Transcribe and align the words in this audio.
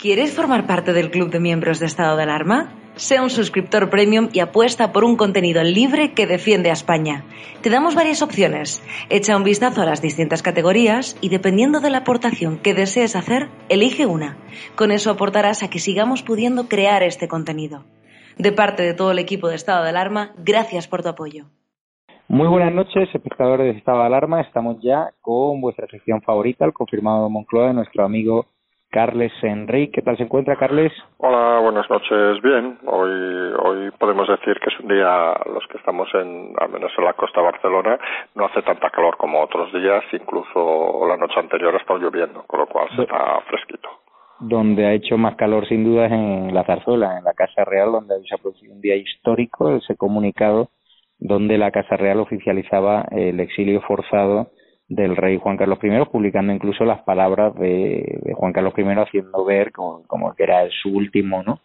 ¿Quieres 0.00 0.34
formar 0.34 0.66
parte 0.66 0.94
del 0.94 1.10
club 1.10 1.28
de 1.28 1.40
miembros 1.40 1.78
de 1.78 1.84
estado 1.84 2.16
de 2.16 2.22
alarma? 2.22 2.72
Sea 2.94 3.22
un 3.22 3.28
suscriptor 3.28 3.90
premium 3.90 4.30
y 4.32 4.40
apuesta 4.40 4.92
por 4.92 5.04
un 5.04 5.14
contenido 5.14 5.62
libre 5.62 6.14
que 6.14 6.26
defiende 6.26 6.70
a 6.70 6.72
España. 6.72 7.24
Te 7.60 7.68
damos 7.68 7.94
varias 7.94 8.22
opciones. 8.22 8.82
Echa 9.10 9.36
un 9.36 9.44
vistazo 9.44 9.82
a 9.82 9.84
las 9.84 10.00
distintas 10.00 10.42
categorías 10.42 11.18
y 11.20 11.28
dependiendo 11.28 11.80
de 11.80 11.90
la 11.90 11.98
aportación 11.98 12.56
que 12.56 12.72
desees 12.72 13.14
hacer, 13.14 13.48
elige 13.68 14.06
una. 14.06 14.38
Con 14.74 14.90
eso 14.90 15.10
aportarás 15.10 15.62
a 15.62 15.68
que 15.68 15.78
sigamos 15.78 16.22
pudiendo 16.22 16.66
crear 16.66 17.02
este 17.02 17.28
contenido. 17.28 17.84
De 18.38 18.52
parte 18.52 18.82
de 18.82 18.94
todo 18.94 19.10
el 19.10 19.18
equipo 19.18 19.48
de 19.50 19.56
estado 19.56 19.84
de 19.84 19.90
alarma, 19.90 20.32
gracias 20.38 20.88
por 20.88 21.02
tu 21.02 21.10
apoyo. 21.10 21.44
Muy 22.26 22.48
buenas 22.48 22.72
noches, 22.72 23.06
espectadores 23.14 23.74
de 23.74 23.78
estado 23.78 23.98
de 23.98 24.06
alarma. 24.06 24.40
Estamos 24.40 24.78
ya 24.82 25.10
con 25.20 25.60
vuestra 25.60 25.86
sección 25.88 26.22
favorita, 26.22 26.64
el 26.64 26.72
confirmado 26.72 27.28
Moncloa 27.28 27.66
de 27.66 27.74
nuestro 27.74 28.02
amigo 28.02 28.46
Carles 28.90 29.32
Enrique. 29.42 29.92
¿Qué 29.92 30.02
tal 30.02 30.16
se 30.16 30.24
encuentra, 30.24 30.56
Carles? 30.56 30.92
Hola, 31.18 31.60
buenas 31.60 31.88
noches. 31.88 32.42
Bien, 32.42 32.76
hoy, 32.86 33.10
hoy 33.62 33.90
podemos 33.92 34.26
decir 34.28 34.58
que 34.58 34.68
es 34.68 34.80
un 34.80 34.88
día, 34.88 35.32
los 35.46 35.64
que 35.68 35.78
estamos 35.78 36.08
en, 36.14 36.52
al 36.58 36.70
menos 36.70 36.90
en 36.98 37.04
la 37.04 37.12
costa 37.12 37.40
de 37.40 37.46
Barcelona, 37.46 37.98
no 38.34 38.46
hace 38.46 38.62
tanta 38.62 38.90
calor 38.90 39.16
como 39.16 39.40
otros 39.42 39.72
días, 39.72 40.02
incluso 40.12 41.06
la 41.06 41.16
noche 41.16 41.38
anterior 41.38 41.72
ha 41.74 41.78
estado 41.78 42.00
lloviendo, 42.00 42.42
con 42.48 42.60
lo 42.60 42.66
cual 42.66 42.88
se 42.96 43.02
está 43.02 43.40
fresquito. 43.46 43.88
Donde 44.40 44.86
ha 44.86 44.92
hecho 44.92 45.16
más 45.16 45.36
calor, 45.36 45.68
sin 45.68 45.84
duda, 45.84 46.06
es 46.06 46.12
en 46.12 46.52
la 46.52 46.64
Zarzuela, 46.64 47.16
en 47.18 47.24
la 47.24 47.34
Casa 47.34 47.64
Real, 47.64 47.92
donde 47.92 48.14
se 48.26 48.34
ha 48.34 48.38
producido 48.38 48.74
un 48.74 48.80
día 48.80 48.96
histórico, 48.96 49.76
ese 49.76 49.96
comunicado 49.96 50.70
donde 51.20 51.58
la 51.58 51.70
Casa 51.70 51.96
Real 51.96 52.18
oficializaba 52.18 53.04
el 53.12 53.38
exilio 53.38 53.82
forzado 53.82 54.50
del 54.90 55.16
rey 55.16 55.38
Juan 55.38 55.56
Carlos 55.56 55.78
I, 55.82 56.04
publicando 56.10 56.52
incluso 56.52 56.84
las 56.84 57.00
palabras 57.02 57.54
de, 57.54 58.34
Juan 58.34 58.52
Carlos 58.52 58.74
I, 58.76 58.82
haciendo 58.98 59.44
ver 59.44 59.70
como, 59.72 60.02
como, 60.06 60.34
que 60.34 60.42
era 60.42 60.68
su 60.82 60.90
último, 60.90 61.42
¿no? 61.44 61.60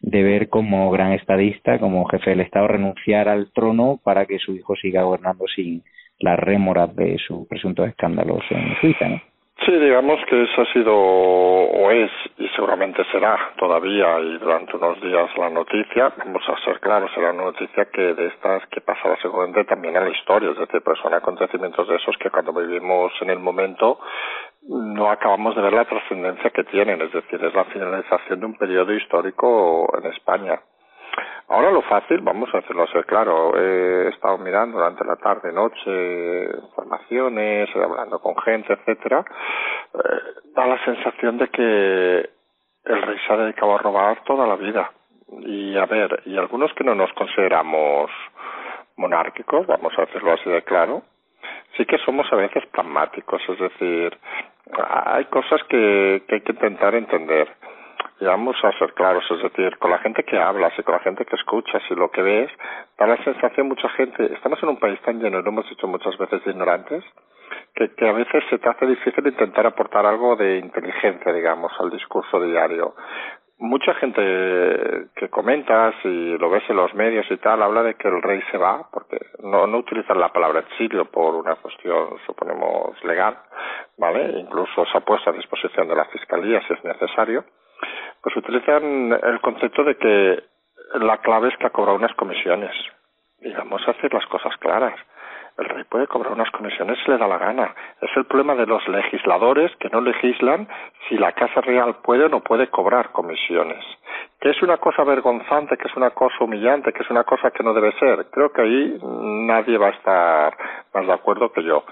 Deber 0.00 0.48
como 0.48 0.90
gran 0.90 1.12
estadista, 1.12 1.78
como 1.78 2.06
jefe 2.06 2.30
del 2.30 2.40
Estado, 2.40 2.68
renunciar 2.68 3.28
al 3.28 3.52
trono 3.52 4.00
para 4.02 4.24
que 4.24 4.38
su 4.38 4.56
hijo 4.56 4.74
siga 4.76 5.02
gobernando 5.02 5.44
sin 5.54 5.82
las 6.20 6.38
rémoras 6.38 6.96
de 6.96 7.18
sus 7.18 7.46
presuntos 7.46 7.86
escándalos 7.86 8.42
en 8.50 8.74
Suiza, 8.80 9.08
¿no? 9.08 9.29
Sí, 9.66 9.72
digamos 9.72 10.18
que 10.26 10.42
esa 10.42 10.62
ha 10.62 10.72
sido 10.72 10.96
o 10.96 11.90
es 11.90 12.10
y 12.38 12.48
seguramente 12.56 13.04
será 13.12 13.36
todavía 13.58 14.18
y 14.20 14.38
durante 14.38 14.74
unos 14.74 14.98
días 15.02 15.28
la 15.36 15.50
noticia. 15.50 16.12
Vamos 16.16 16.42
a 16.48 16.56
ser 16.64 16.80
claros, 16.80 17.10
será 17.14 17.32
una 17.32 17.44
noticia 17.44 17.84
que 17.92 18.14
de 18.14 18.28
estas 18.28 18.66
que 18.68 18.80
pasará 18.80 19.16
seguramente 19.20 19.64
también 19.64 19.96
en 19.96 20.04
la 20.04 20.16
historia, 20.16 20.50
es 20.50 20.58
decir, 20.58 20.80
pues 20.82 20.98
son 21.00 21.12
acontecimientos 21.12 21.86
de 21.88 21.96
esos 21.96 22.16
que 22.16 22.30
cuando 22.30 22.54
vivimos 22.54 23.12
en 23.20 23.28
el 23.28 23.38
momento 23.38 24.00
no 24.66 25.10
acabamos 25.10 25.54
de 25.54 25.62
ver 25.62 25.74
la 25.74 25.84
trascendencia 25.84 26.48
que 26.50 26.64
tienen, 26.64 27.02
es 27.02 27.12
decir, 27.12 27.44
es 27.44 27.54
la 27.54 27.64
finalización 27.64 28.40
de 28.40 28.46
un 28.46 28.56
periodo 28.56 28.94
histórico 28.94 29.92
en 29.98 30.10
España. 30.10 30.58
Ahora 31.48 31.72
lo 31.72 31.82
fácil, 31.82 32.20
vamos 32.20 32.48
a 32.54 32.58
hacerlo 32.58 32.86
ser 32.86 33.04
claro, 33.06 33.56
he 33.58 34.08
estado 34.10 34.38
mirando 34.38 34.78
durante 34.78 35.04
la 35.04 35.16
tarde, 35.16 35.52
noche, 35.52 36.44
informaciones, 36.62 37.68
hablando 37.74 38.20
con 38.20 38.36
gente, 38.36 38.72
etcétera, 38.72 39.24
eh, 39.94 39.98
da 40.54 40.66
la 40.66 40.84
sensación 40.84 41.38
de 41.38 41.48
que 41.48 42.30
el 42.84 43.02
rey 43.02 43.18
se 43.26 43.32
ha 43.32 43.36
dedicado 43.36 43.74
a 43.74 43.78
robar 43.78 44.22
toda 44.22 44.46
la 44.46 44.54
vida. 44.54 44.92
Y 45.40 45.76
a 45.76 45.86
ver, 45.86 46.22
y 46.26 46.38
algunos 46.38 46.72
que 46.74 46.84
no 46.84 46.94
nos 46.94 47.12
consideramos 47.14 48.10
monárquicos, 48.96 49.66
vamos 49.66 49.92
a 49.98 50.02
hacerlo 50.02 50.32
así 50.32 50.48
de 50.48 50.62
claro, 50.62 51.02
sí 51.76 51.84
que 51.84 51.98
somos 51.98 52.32
a 52.32 52.36
veces 52.36 52.64
pragmáticos, 52.66 53.42
es 53.48 53.58
decir, 53.58 54.16
hay 54.88 55.24
cosas 55.26 55.62
que, 55.64 56.22
que 56.28 56.34
hay 56.36 56.40
que 56.42 56.52
intentar 56.52 56.94
entender 56.94 57.48
y 58.20 58.26
vamos 58.26 58.56
a 58.62 58.72
ser 58.78 58.92
claros, 58.92 59.24
es 59.30 59.42
decir, 59.42 59.78
con 59.78 59.90
la 59.90 59.98
gente 59.98 60.22
que 60.24 60.38
hablas 60.38 60.72
y 60.78 60.82
con 60.82 60.94
la 60.94 61.00
gente 61.00 61.24
que 61.24 61.36
escuchas 61.36 61.82
y 61.88 61.94
lo 61.94 62.10
que 62.10 62.22
ves, 62.22 62.50
da 62.98 63.06
la 63.06 63.16
sensación 63.24 63.68
mucha 63.68 63.88
gente, 63.90 64.32
estamos 64.34 64.62
en 64.62 64.68
un 64.68 64.78
país 64.78 65.00
tan 65.00 65.20
lleno, 65.20 65.40
lo 65.40 65.48
hemos 65.48 65.68
dicho 65.68 65.86
muchas 65.86 66.16
veces, 66.18 66.44
de 66.44 66.50
ignorantes, 66.50 67.02
que, 67.74 67.94
que 67.94 68.08
a 68.08 68.12
veces 68.12 68.44
se 68.50 68.58
te 68.58 68.68
hace 68.68 68.86
difícil 68.86 69.26
intentar 69.26 69.66
aportar 69.66 70.04
algo 70.04 70.36
de 70.36 70.58
inteligencia, 70.58 71.32
digamos, 71.32 71.72
al 71.78 71.90
discurso 71.90 72.40
diario. 72.42 72.94
Mucha 73.58 73.92
gente 73.94 74.22
que 75.16 75.28
comentas 75.28 75.94
y 76.04 76.38
lo 76.38 76.48
ves 76.48 76.62
en 76.68 76.76
los 76.76 76.94
medios 76.94 77.26
y 77.30 77.36
tal, 77.38 77.62
habla 77.62 77.82
de 77.82 77.94
que 77.94 78.08
el 78.08 78.22
rey 78.22 78.40
se 78.50 78.58
va, 78.58 78.86
porque 78.90 79.18
no, 79.42 79.66
no 79.66 79.78
utilizan 79.78 80.18
la 80.18 80.32
palabra 80.32 80.60
exilio 80.60 81.06
por 81.06 81.34
una 81.34 81.56
cuestión, 81.56 82.18
suponemos, 82.26 83.02
legal, 83.04 83.36
¿vale? 83.98 84.38
Incluso 84.38 84.84
se 84.86 84.96
ha 84.96 85.00
puesto 85.00 85.30
a 85.30 85.34
disposición 85.34 85.88
de 85.88 85.94
la 85.94 86.06
fiscalía 86.06 86.62
si 86.66 86.72
es 86.72 86.84
necesario 86.84 87.44
pues 88.22 88.36
utilizan 88.36 89.12
el 89.22 89.40
concepto 89.40 89.84
de 89.84 89.96
que 89.96 90.42
la 91.00 91.18
clave 91.18 91.48
es 91.48 91.56
que 91.56 91.66
ha 91.66 91.70
cobrado 91.70 91.96
unas 91.96 92.14
comisiones. 92.14 92.74
A 93.70 93.90
hacer 93.90 94.12
las 94.12 94.26
cosas 94.26 94.56
claras. 94.58 94.94
El 95.56 95.68
rey 95.68 95.84
puede 95.84 96.06
cobrar 96.06 96.32
unas 96.32 96.50
comisiones 96.50 96.98
si 97.04 97.10
le 97.10 97.18
da 97.18 97.26
la 97.26 97.38
gana. 97.38 97.74
Es 98.00 98.10
el 98.16 98.24
problema 98.24 98.54
de 98.54 98.66
los 98.66 98.86
legisladores 98.88 99.70
que 99.76 99.88
no 99.88 100.00
legislan 100.00 100.68
si 101.08 101.16
la 101.16 101.32
Casa 101.32 101.60
Real 101.60 101.96
puede 102.02 102.24
o 102.24 102.28
no 102.28 102.40
puede 102.40 102.68
cobrar 102.68 103.10
comisiones. 103.12 103.84
Que 104.40 104.50
es 104.50 104.62
una 104.62 104.78
cosa 104.78 105.04
vergonzante, 105.04 105.76
que 105.76 105.88
es 105.88 105.96
una 105.96 106.10
cosa 106.10 106.44
humillante, 106.44 106.92
que 106.92 107.02
es 107.02 107.10
una 107.10 107.24
cosa 107.24 107.50
que 107.50 107.62
no 107.62 107.74
debe 107.74 107.92
ser. 107.98 108.26
Creo 108.30 108.52
que 108.52 108.62
ahí 108.62 108.98
nadie 109.02 109.76
va 109.78 109.88
a 109.88 109.90
estar 109.90 110.56
más 110.94 111.06
de 111.06 111.12
acuerdo 111.12 111.52
que 111.52 111.62
yo. 111.62 111.84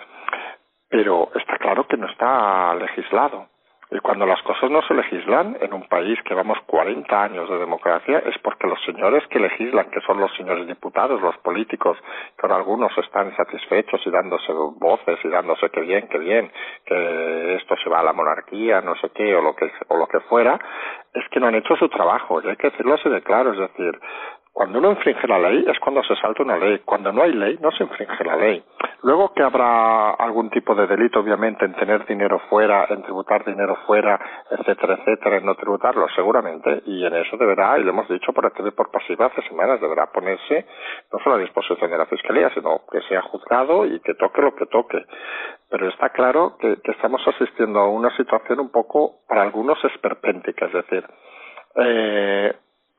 Pero 0.88 1.28
está 1.34 1.58
claro 1.58 1.86
que 1.86 1.96
no 1.96 2.06
está 2.06 2.74
legislado. 2.74 3.48
Y 3.90 3.98
cuando 4.00 4.26
las 4.26 4.42
cosas 4.42 4.70
no 4.70 4.82
se 4.82 4.92
legislan 4.92 5.56
en 5.60 5.72
un 5.72 5.88
país 5.88 6.18
que 6.24 6.34
vamos 6.34 6.58
40 6.66 7.22
años 7.22 7.48
de 7.48 7.58
democracia 7.58 8.18
es 8.18 8.36
porque 8.38 8.66
los 8.66 8.78
señores 8.84 9.26
que 9.28 9.40
legislan, 9.40 9.90
que 9.90 10.02
son 10.02 10.20
los 10.20 10.30
señores 10.36 10.66
diputados, 10.66 11.22
los 11.22 11.36
políticos, 11.38 11.96
que 12.36 12.46
ahora 12.46 12.56
algunos 12.56 12.96
están 12.98 13.34
satisfechos 13.34 14.00
y 14.04 14.10
dándose 14.10 14.52
voces 14.52 15.18
y 15.24 15.28
dándose 15.28 15.70
que 15.70 15.80
bien, 15.80 16.06
que 16.08 16.18
bien, 16.18 16.52
que 16.84 17.54
esto 17.54 17.76
se 17.82 17.88
va 17.88 18.00
a 18.00 18.04
la 18.04 18.12
monarquía, 18.12 18.82
no 18.82 18.94
sé 18.96 19.08
qué, 19.14 19.34
o 19.34 19.40
lo 19.40 19.56
que, 19.56 19.70
o 19.88 19.96
lo 19.96 20.06
que 20.06 20.20
fuera, 20.20 20.58
es 21.14 21.26
que 21.30 21.40
no 21.40 21.46
han 21.46 21.54
hecho 21.54 21.74
su 21.76 21.88
trabajo, 21.88 22.42
y 22.42 22.48
hay 22.48 22.56
que 22.56 22.70
decirlo 22.70 22.94
así 22.94 23.08
de 23.08 23.22
claro, 23.22 23.52
es 23.52 23.58
decir, 23.58 23.98
cuando 24.58 24.80
uno 24.80 24.90
infringe 24.90 25.28
la 25.28 25.38
ley 25.38 25.64
es 25.68 25.78
cuando 25.78 26.02
se 26.02 26.16
salta 26.16 26.42
una 26.42 26.56
ley. 26.56 26.80
Cuando 26.84 27.12
no 27.12 27.22
hay 27.22 27.32
ley 27.32 27.56
no 27.62 27.70
se 27.70 27.84
infringe 27.84 28.24
la 28.24 28.34
ley. 28.34 28.60
Luego 29.04 29.32
que 29.32 29.44
habrá 29.44 30.10
algún 30.14 30.50
tipo 30.50 30.74
de 30.74 30.88
delito, 30.88 31.20
obviamente, 31.20 31.64
en 31.64 31.74
tener 31.74 32.04
dinero 32.06 32.40
fuera, 32.50 32.84
en 32.90 33.04
tributar 33.04 33.44
dinero 33.44 33.76
fuera, 33.86 34.18
etcétera, 34.50 34.94
etcétera, 34.94 35.36
en 35.36 35.46
no 35.46 35.54
tributarlo, 35.54 36.08
seguramente. 36.08 36.82
Y 36.86 37.06
en 37.06 37.14
eso 37.14 37.36
deberá, 37.36 37.78
y 37.78 37.84
lo 37.84 37.90
hemos 37.90 38.08
dicho 38.08 38.32
por 38.32 38.46
activa 38.46 38.66
y 38.66 38.72
por 38.72 38.90
pasiva 38.90 39.26
hace 39.26 39.42
semanas, 39.42 39.80
deberá 39.80 40.10
ponerse 40.10 40.66
no 41.12 41.20
solo 41.20 41.36
a 41.36 41.38
disposición 41.38 41.88
de 41.88 41.96
la 41.96 42.06
Fiscalía, 42.06 42.50
sino 42.52 42.80
que 42.90 43.00
sea 43.02 43.22
juzgado 43.22 43.86
y 43.86 44.00
que 44.00 44.14
toque 44.14 44.42
lo 44.42 44.56
que 44.56 44.66
toque. 44.66 45.06
Pero 45.70 45.88
está 45.88 46.08
claro 46.08 46.56
que, 46.58 46.78
que 46.82 46.90
estamos 46.90 47.22
asistiendo 47.28 47.78
a 47.78 47.88
una 47.88 48.10
situación 48.16 48.58
un 48.58 48.72
poco, 48.72 49.20
para 49.28 49.42
algunos, 49.42 49.78
esperpéntica. 49.84 50.66
Es 50.66 50.72
decir, 50.72 51.04
eh, 51.76 52.52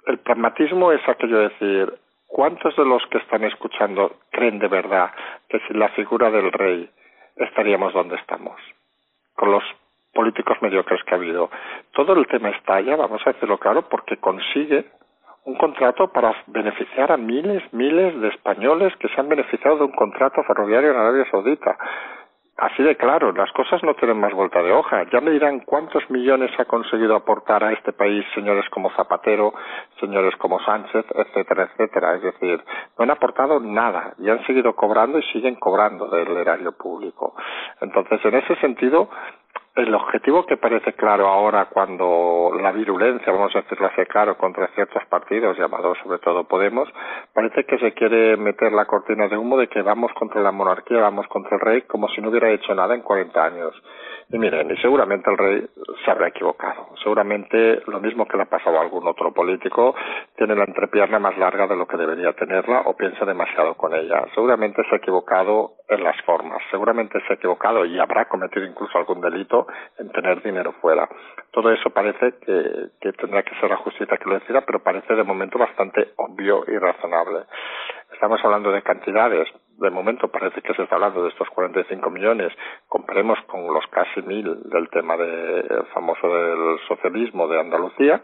el 0.08 0.20
pragmatismo 0.20 0.92
es 0.92 1.02
aquello 1.08 1.40
de 1.40 1.50
decir, 1.50 1.94
¿cuántos 2.28 2.76
de 2.76 2.86
los 2.86 3.06
que 3.08 3.18
están 3.20 3.44
escuchando 3.44 4.18
creen 4.32 4.60
de 4.60 4.68
verdad 4.68 5.12
que 5.48 5.60
sin 5.68 5.80
la 5.80 5.90
figura 5.90 6.32
del 6.32 6.52
rey 6.52 6.90
estaríamos 7.36 7.94
donde 7.94 8.16
estamos? 8.16 8.60
Con 9.36 9.52
los 9.52 9.64
políticos 10.14 10.58
mediocres 10.62 11.04
que 11.04 11.14
ha 11.14 11.18
habido. 11.18 11.50
Todo 11.94 12.14
el 12.14 12.28
tema 12.28 12.50
estalla, 12.50 12.96
vamos 12.96 13.22
a 13.26 13.34
decirlo 13.34 13.58
claro, 13.58 13.84
porque 13.84 14.18
consigue 14.18 14.86
un 15.46 15.56
contrato 15.56 16.08
para 16.10 16.36
beneficiar 16.48 17.12
a 17.12 17.18
miles, 17.18 17.64
miles 17.74 18.20
de 18.22 18.28
españoles 18.30 18.94
que 18.98 19.08
se 19.10 19.20
han 19.20 19.30
beneficiado 19.30 19.78
de 19.78 19.84
un 19.86 19.92
contrato 19.92 20.44
ferroviario 20.44 20.92
en 20.92 20.98
Arabia 20.98 21.26
Saudita. 21.32 21.78
Así 22.60 22.84
de 22.84 22.98
claro, 22.98 23.32
las 23.32 23.50
cosas 23.54 23.82
no 23.84 23.94
tienen 23.94 24.20
más 24.20 24.34
vuelta 24.34 24.62
de 24.62 24.74
hoja. 24.74 25.06
Ya 25.14 25.22
me 25.22 25.32
dirán 25.32 25.62
cuántos 25.62 26.10
millones 26.10 26.52
ha 26.60 26.66
conseguido 26.66 27.16
aportar 27.16 27.64
a 27.64 27.72
este 27.72 27.94
país 27.94 28.26
señores 28.36 28.70
como 28.70 28.90
Zapatero, 28.92 29.54
señores 29.98 30.36
como 30.36 30.60
Sánchez, 30.60 31.06
etcétera, 31.16 31.70
etcétera. 31.72 32.16
Es 32.16 32.22
decir, 32.22 32.62
no 32.98 33.04
han 33.04 33.12
aportado 33.12 33.62
nada 33.62 34.14
y 34.18 34.30
han 34.30 34.46
seguido 34.46 34.76
cobrando 34.76 35.20
y 35.20 35.24
siguen 35.32 35.56
cobrando 35.56 36.08
del 36.10 36.36
erario 36.36 36.74
público. 36.74 37.34
Entonces, 37.80 38.20
en 38.26 38.36
ese 38.36 38.56
sentido, 38.58 39.10
el 39.80 39.94
objetivo 39.94 40.46
que 40.46 40.58
parece 40.58 40.94
claro 40.94 41.28
ahora 41.28 41.66
cuando 41.66 42.52
la 42.62 42.72
virulencia, 42.72 43.32
vamos 43.32 43.56
a 43.56 43.62
decirlo 43.62 43.88
así 43.88 44.06
claro, 44.06 44.38
contra 44.38 44.68
ciertos 44.76 45.04
partidos, 45.10 45.58
llamados 45.58 45.98
sobre 46.04 46.20
todo 46.20 46.44
Podemos, 46.44 46.90
parece 47.34 47.66
que 47.66 47.78
se 47.78 47.94
quiere 47.94 48.38
meter 48.38 48.72
la 48.72 48.86
cortina 48.86 49.28
de 49.28 49.38
humo 49.38 49.58
de 49.58 49.68
que 49.68 49.82
vamos 49.82 50.12
contra 50.14 50.42
la 50.42 50.52
monarquía, 50.52 51.00
vamos 51.00 51.28
contra 51.28 51.56
el 51.56 51.62
rey, 51.62 51.82
como 51.84 52.08
si 52.10 52.22
no 52.22 52.30
hubiera 52.30 52.50
hecho 52.52 52.74
nada 52.76 52.96
en 52.96 53.02
40 53.02 53.44
años. 53.44 53.74
Y 54.32 54.38
miren, 54.38 54.70
y 54.70 54.78
seguramente 54.78 55.28
el 55.32 55.38
rey 55.38 55.68
se 56.06 56.12
habrá 56.12 56.28
equivocado. 56.28 56.90
Seguramente 57.02 57.82
lo 57.88 58.00
mismo 58.00 58.28
que 58.28 58.38
le 58.38 58.44
ha 58.44 58.50
pasado 58.50 58.78
a 58.78 58.82
algún 58.82 59.08
otro 59.08 59.34
político, 59.34 59.96
tiene 60.38 60.56
la 60.56 60.66
entrepierna 60.66 61.18
más 61.18 61.36
larga 61.40 61.66
de 61.66 61.76
lo 61.76 61.88
que 61.88 61.98
debería 61.98 62.34
tenerla 62.34 62.82
o 62.86 62.96
piensa 62.96 63.26
demasiado 63.26 63.74
con 63.74 63.96
ella. 63.96 64.26
Seguramente 64.36 64.84
se 64.88 64.96
ha 64.96 64.98
equivocado 65.00 65.72
en 65.88 66.04
las 66.04 66.22
formas. 66.22 66.62
Seguramente 66.70 67.20
se 67.26 67.34
ha 67.34 67.36
equivocado 67.38 67.86
y 67.86 67.98
habrá 67.98 68.26
cometido 68.26 68.64
incluso 68.66 69.00
algún 69.00 69.20
delito 69.20 69.66
en 69.98 70.12
tener 70.12 70.44
dinero 70.44 70.74
fuera. 70.74 71.10
Todo 71.50 71.72
eso 71.72 71.90
parece 71.90 72.36
que, 72.46 72.90
que 73.02 73.14
tendrá 73.14 73.42
que 73.42 73.56
ser 73.60 73.72
la 73.72 73.78
justicia 73.78 74.16
que 74.18 74.30
lo 74.30 74.36
decida, 74.36 74.62
pero 74.62 74.84
parece 74.84 75.16
de 75.16 75.24
momento 75.24 75.58
bastante 75.58 76.10
obvio 76.18 76.64
y 76.68 76.78
razonable. 76.78 77.46
Estamos 78.12 78.44
hablando 78.44 78.72
de 78.72 78.82
cantidades. 78.82 79.48
De 79.78 79.90
momento 79.90 80.28
parece 80.28 80.62
que 80.62 80.74
se 80.74 80.84
está 80.84 80.96
hablando 80.96 81.24
de 81.24 81.30
estos 81.30 81.50
45 81.50 82.10
millones. 82.10 82.52
Comparemos 82.88 83.40
con 83.48 83.74
los 83.74 83.86
casi 83.88 84.22
mil 84.24 84.70
del 84.70 84.90
tema 84.90 85.16
de, 85.16 85.84
famoso 85.94 86.28
del 86.28 86.80
socialismo 86.88 87.48
de 87.48 87.60
Andalucía. 87.60 88.22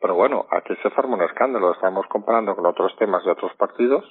Pero 0.00 0.14
bueno, 0.14 0.46
aquí 0.50 0.74
se 0.82 0.90
forma 0.90 1.16
un 1.16 1.22
escándalo. 1.22 1.72
Estamos 1.72 2.06
comparando 2.06 2.54
con 2.54 2.64
otros 2.66 2.96
temas 2.96 3.24
de 3.24 3.32
otros 3.32 3.52
partidos. 3.56 4.04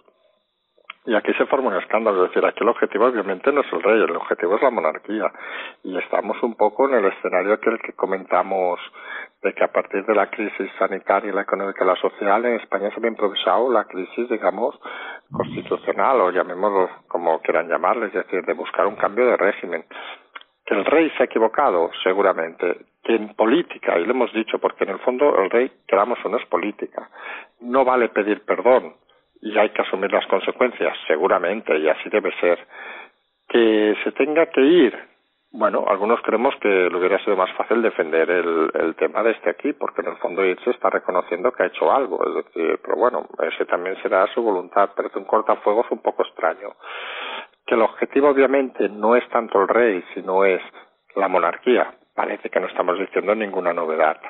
Y 1.05 1.15
aquí 1.15 1.33
se 1.33 1.45
forma 1.47 1.67
un 1.67 1.75
escándalo, 1.75 2.23
es 2.23 2.29
decir, 2.29 2.45
aquí 2.45 2.63
el 2.63 2.69
objetivo 2.69 3.07
obviamente 3.07 3.51
no 3.51 3.59
es 3.59 3.73
el 3.73 3.83
rey, 3.83 4.01
el 4.01 4.15
objetivo 4.15 4.55
es 4.55 4.61
la 4.61 4.69
monarquía. 4.69 5.29
Y 5.83 5.97
estamos 5.97 6.41
un 6.41 6.55
poco 6.55 6.87
en 6.87 6.95
el 6.95 7.05
escenario 7.11 7.59
que 7.59 7.71
el 7.71 7.79
que 7.79 7.91
comentamos 7.91 8.79
de 9.41 9.53
que 9.53 9.65
a 9.65 9.67
partir 9.67 10.05
de 10.05 10.15
la 10.15 10.29
crisis 10.29 10.71
sanitaria, 10.79 11.33
la 11.33 11.41
económica 11.41 11.83
y 11.83 11.87
la 11.87 11.97
social, 11.97 12.45
en 12.45 12.55
España 12.55 12.89
se 12.91 13.05
ha 13.05 13.07
improvisado 13.07 13.69
la 13.69 13.83
crisis, 13.83 14.29
digamos, 14.29 14.79
constitucional 15.29 16.21
o 16.21 16.31
llamémoslo 16.31 16.89
como 17.09 17.41
quieran 17.41 17.67
llamarle, 17.67 18.05
es 18.05 18.13
decir, 18.13 18.45
de 18.45 18.53
buscar 18.53 18.87
un 18.87 18.95
cambio 18.95 19.25
de 19.25 19.35
régimen. 19.35 19.83
Que 20.65 20.75
el 20.75 20.85
rey 20.85 21.11
se 21.17 21.23
ha 21.23 21.25
equivocado, 21.25 21.91
seguramente. 22.01 22.77
Que 23.03 23.15
en 23.15 23.35
política, 23.35 23.99
y 23.99 24.05
lo 24.05 24.11
hemos 24.11 24.31
dicho, 24.31 24.57
porque 24.59 24.85
en 24.85 24.91
el 24.91 24.99
fondo 24.99 25.37
el 25.37 25.49
rey, 25.49 25.69
queramos 25.85 26.17
o 26.23 26.29
no, 26.29 26.37
es 26.37 26.45
política. 26.45 27.09
No 27.59 27.83
vale 27.83 28.07
pedir 28.07 28.45
perdón 28.45 29.02
y 29.43 29.57
hay 29.57 29.69
que 29.69 29.81
asumir 29.81 30.11
las 30.11 30.25
consecuencias, 30.27 30.97
seguramente, 31.05 31.77
y 31.77 31.89
así 31.89 32.09
debe 32.09 32.31
ser. 32.39 32.59
Que 33.49 33.93
se 34.03 34.13
tenga 34.13 34.45
que 34.45 34.61
ir, 34.61 34.97
bueno, 35.51 35.83
algunos 35.85 36.21
creemos 36.21 36.55
que 36.61 36.69
le 36.69 36.97
hubiera 36.97 37.19
sido 37.19 37.35
más 37.35 37.51
fácil 37.57 37.81
defender 37.81 38.29
el, 38.31 38.71
el 38.73 38.95
tema 38.95 39.21
de 39.21 39.31
este 39.31 39.49
aquí, 39.49 39.73
porque 39.73 40.01
en 40.01 40.07
el 40.07 40.17
fondo 40.17 40.41
se 40.63 40.69
está 40.69 40.89
reconociendo 40.89 41.51
que 41.51 41.63
ha 41.63 41.67
hecho 41.67 41.91
algo, 41.91 42.25
es 42.25 42.45
decir, 42.45 42.79
pero 42.81 42.95
bueno, 42.95 43.27
ese 43.53 43.65
también 43.65 44.01
será 44.01 44.25
su 44.33 44.41
voluntad, 44.41 44.91
pero 44.95 45.09
un 45.13 45.25
cortafuegos 45.25 45.87
un 45.91 46.01
poco 46.01 46.23
extraño. 46.23 46.69
Que 47.65 47.75
el 47.75 47.81
objetivo 47.81 48.29
obviamente 48.29 48.87
no 48.87 49.15
es 49.17 49.27
tanto 49.27 49.61
el 49.61 49.67
rey, 49.67 50.03
sino 50.13 50.45
es 50.45 50.61
la 51.15 51.27
monarquía. 51.27 51.93
Parece 52.15 52.49
que 52.49 52.61
no 52.61 52.67
estamos 52.67 52.97
diciendo 52.97 53.35
ninguna 53.35 53.73
novedad. 53.73 54.21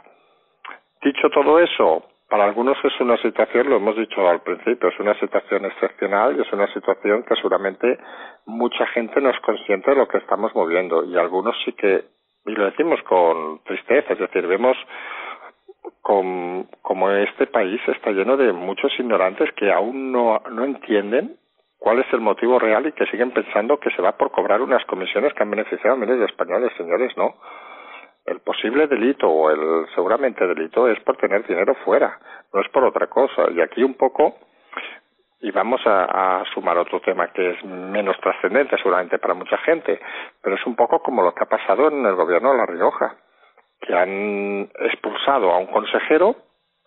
Dicho 1.03 1.29
todo 1.29 1.59
eso, 1.59 2.03
para 2.33 2.45
algunos 2.45 2.75
es 2.83 2.99
una 2.99 3.15
situación, 3.17 3.69
lo 3.69 3.75
hemos 3.75 3.95
dicho 3.95 4.27
al 4.27 4.41
principio, 4.41 4.89
es 4.89 4.99
una 4.99 5.13
situación 5.19 5.65
excepcional 5.65 6.35
y 6.35 6.41
es 6.41 6.51
una 6.51 6.65
situación 6.73 7.21
que 7.21 7.35
seguramente 7.35 7.99
mucha 8.47 8.87
gente 8.87 9.21
no 9.21 9.29
es 9.29 9.39
consciente 9.41 9.91
de 9.91 9.97
lo 9.97 10.07
que 10.07 10.17
estamos 10.17 10.51
moviendo. 10.55 11.05
Y 11.05 11.15
algunos 11.15 11.55
sí 11.63 11.73
que, 11.73 12.05
y 12.47 12.51
lo 12.53 12.65
decimos 12.65 12.99
con 13.03 13.59
tristeza, 13.65 14.13
es 14.13 14.17
decir, 14.17 14.47
vemos 14.47 14.75
con, 16.01 16.63
como 16.81 17.11
este 17.11 17.45
país 17.45 17.79
está 17.85 18.09
lleno 18.09 18.35
de 18.35 18.51
muchos 18.51 18.91
ignorantes 18.97 19.51
que 19.51 19.71
aún 19.71 20.11
no, 20.11 20.41
no 20.49 20.63
entienden 20.63 21.35
cuál 21.77 21.99
es 21.99 22.11
el 22.13 22.21
motivo 22.21 22.57
real 22.57 22.87
y 22.87 22.93
que 22.93 23.05
siguen 23.11 23.29
pensando 23.29 23.79
que 23.79 23.91
se 23.91 24.01
va 24.01 24.17
por 24.17 24.31
cobrar 24.31 24.59
unas 24.59 24.83
comisiones 24.85 25.35
que 25.35 25.43
han 25.43 25.51
beneficiado 25.51 25.93
a 25.93 25.99
miles 25.99 26.17
de 26.17 26.25
españoles, 26.25 26.73
señores, 26.77 27.15
no 27.15 27.35
el 28.25 28.39
posible 28.39 28.87
delito 28.87 29.29
o 29.29 29.49
el 29.49 29.87
seguramente 29.93 30.45
delito 30.47 30.87
es 30.87 30.99
por 31.01 31.17
tener 31.17 31.45
dinero 31.45 31.75
fuera, 31.83 32.19
no 32.53 32.61
es 32.61 32.69
por 32.69 32.83
otra 32.83 33.07
cosa. 33.07 33.49
Y 33.51 33.61
aquí 33.61 33.83
un 33.83 33.95
poco, 33.95 34.35
y 35.41 35.51
vamos 35.51 35.81
a, 35.85 36.43
sumar 36.53 36.77
otro 36.77 37.01
tema 37.01 37.31
que 37.33 37.51
es 37.51 37.65
menos 37.65 38.19
trascendente 38.21 38.77
seguramente 38.77 39.17
para 39.19 39.33
mucha 39.33 39.57
gente, 39.57 39.99
pero 40.41 40.55
es 40.55 40.65
un 40.65 40.75
poco 40.75 40.99
como 40.99 41.23
lo 41.23 41.33
que 41.33 41.43
ha 41.43 41.49
pasado 41.49 41.89
en 41.89 42.05
el 42.05 42.15
gobierno 42.15 42.51
de 42.51 42.57
La 42.57 42.65
Rioja, 42.65 43.15
que 43.81 43.93
han 43.93 44.69
expulsado 44.79 45.51
a 45.51 45.57
un 45.57 45.67
consejero 45.67 46.35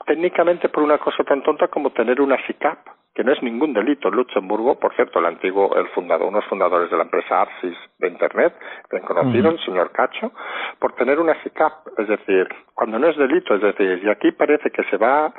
técnicamente 0.06 0.68
por 0.68 0.82
una 0.82 0.98
cosa 0.98 1.24
tan 1.24 1.42
tonta 1.42 1.68
como 1.68 1.90
tener 1.90 2.20
una 2.20 2.36
SICAP 2.46 2.95
que 3.16 3.24
no 3.24 3.32
es 3.32 3.42
ningún 3.42 3.72
delito 3.72 4.08
en 4.08 4.14
Luxemburgo, 4.14 4.78
por 4.78 4.94
cierto, 4.94 5.18
el 5.18 5.24
antiguo, 5.24 5.74
el 5.74 5.88
fundador, 5.88 6.28
unos 6.28 6.44
fundadores 6.44 6.90
de 6.90 6.98
la 6.98 7.04
empresa 7.04 7.40
Arsis 7.40 7.76
de 7.98 8.08
Internet, 8.08 8.52
bien 8.90 9.02
conocido, 9.04 9.48
el 9.48 9.58
señor 9.64 9.90
Cacho, 9.90 10.32
por 10.78 10.92
tener 10.92 11.18
una 11.18 11.34
SICAP, 11.42 11.98
es 11.98 12.08
decir, 12.08 12.46
cuando 12.74 12.98
no 12.98 13.08
es 13.08 13.16
delito, 13.16 13.54
es 13.54 13.62
decir, 13.62 14.02
y 14.04 14.10
aquí 14.10 14.32
parece 14.32 14.70
que 14.70 14.84
se 14.84 14.98
va 14.98 15.32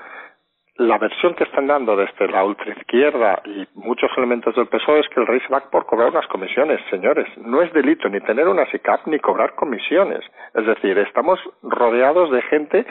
la 0.78 0.98
versión 0.98 1.34
que 1.36 1.44
están 1.44 1.68
dando 1.68 1.96
desde 1.96 2.28
la 2.28 2.44
ultraizquierda 2.44 3.42
y 3.46 3.68
muchos 3.74 4.12
elementos 4.18 4.56
del 4.56 4.68
PSOE 4.68 5.00
es 5.00 5.10
que 5.10 5.20
el 5.20 5.28
rey 5.28 5.40
se 5.40 5.54
va 5.54 5.60
por 5.72 5.86
cobrar 5.86 6.10
unas 6.10 6.28
comisiones, 6.28 6.80
señores. 6.90 7.26
No 7.38 7.64
es 7.64 7.74
delito 7.74 8.10
ni 8.10 8.20
tener 8.22 8.48
una 8.48 8.66
SICAP 8.70 9.08
ni 9.08 9.20
cobrar 9.20 9.56
comisiones. 9.56 10.24
Es 10.54 10.66
decir, 10.68 10.98
estamos 11.00 11.40
rodeados 11.64 12.32
de 12.32 12.42
gente 12.44 12.86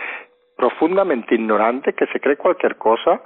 profundamente 0.57 1.35
ignorante 1.35 1.93
que 1.93 2.07
se 2.07 2.19
cree 2.19 2.37
cualquier 2.37 2.77
cosa, 2.77 3.21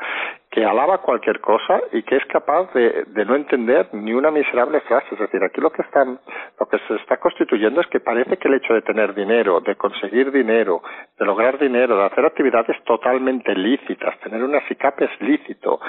que 0.50 0.64
alaba 0.64 0.98
cualquier 0.98 1.40
cosa 1.40 1.80
y 1.92 2.02
que 2.02 2.16
es 2.16 2.24
capaz 2.26 2.72
de, 2.74 3.04
de, 3.06 3.24
no 3.24 3.36
entender 3.36 3.88
ni 3.92 4.12
una 4.12 4.32
miserable 4.32 4.80
frase. 4.80 5.06
Es 5.12 5.20
decir, 5.20 5.42
aquí 5.44 5.60
lo 5.60 5.70
que 5.70 5.82
están, 5.82 6.18
lo 6.58 6.66
que 6.66 6.78
se 6.88 6.96
está 6.96 7.18
constituyendo 7.18 7.80
es 7.80 7.86
que 7.86 8.00
parece 8.00 8.36
que 8.36 8.48
el 8.48 8.54
hecho 8.54 8.74
de 8.74 8.82
tener 8.82 9.14
dinero, 9.14 9.60
de 9.60 9.76
conseguir 9.76 10.32
dinero, 10.32 10.82
de 11.18 11.24
lograr 11.24 11.58
dinero, 11.58 11.96
de 11.96 12.04
hacer 12.04 12.24
actividades 12.24 12.76
totalmente 12.84 13.54
lícitas, 13.54 14.18
tener 14.20 14.42
una 14.42 14.60
SICAP 14.66 15.02
es 15.02 15.20
lícito, 15.20 15.80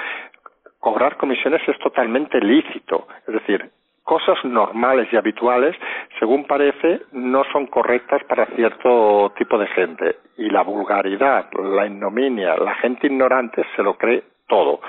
cobrar 0.79 1.17
comisiones 1.17 1.67
es 1.67 1.77
totalmente 1.79 2.39
lícito. 2.39 3.07
Es 3.27 3.33
decir, 3.33 3.71
cosas 4.11 4.43
normales 4.43 5.07
y 5.13 5.15
habituales, 5.15 5.73
según 6.19 6.43
parece, 6.43 7.03
no 7.13 7.45
son 7.53 7.67
correctas 7.67 8.21
para 8.25 8.45
cierto 8.47 9.31
tipo 9.37 9.57
de 9.57 9.67
gente. 9.67 10.17
Y 10.35 10.49
la 10.49 10.63
vulgaridad, 10.63 11.45
la 11.53 11.85
ignominia, 11.85 12.57
la 12.57 12.75
gente 12.75 13.07
ignorante 13.07 13.63
se 13.73 13.81
lo 13.81 13.97
cree 13.97 14.21
todo. 14.49 14.81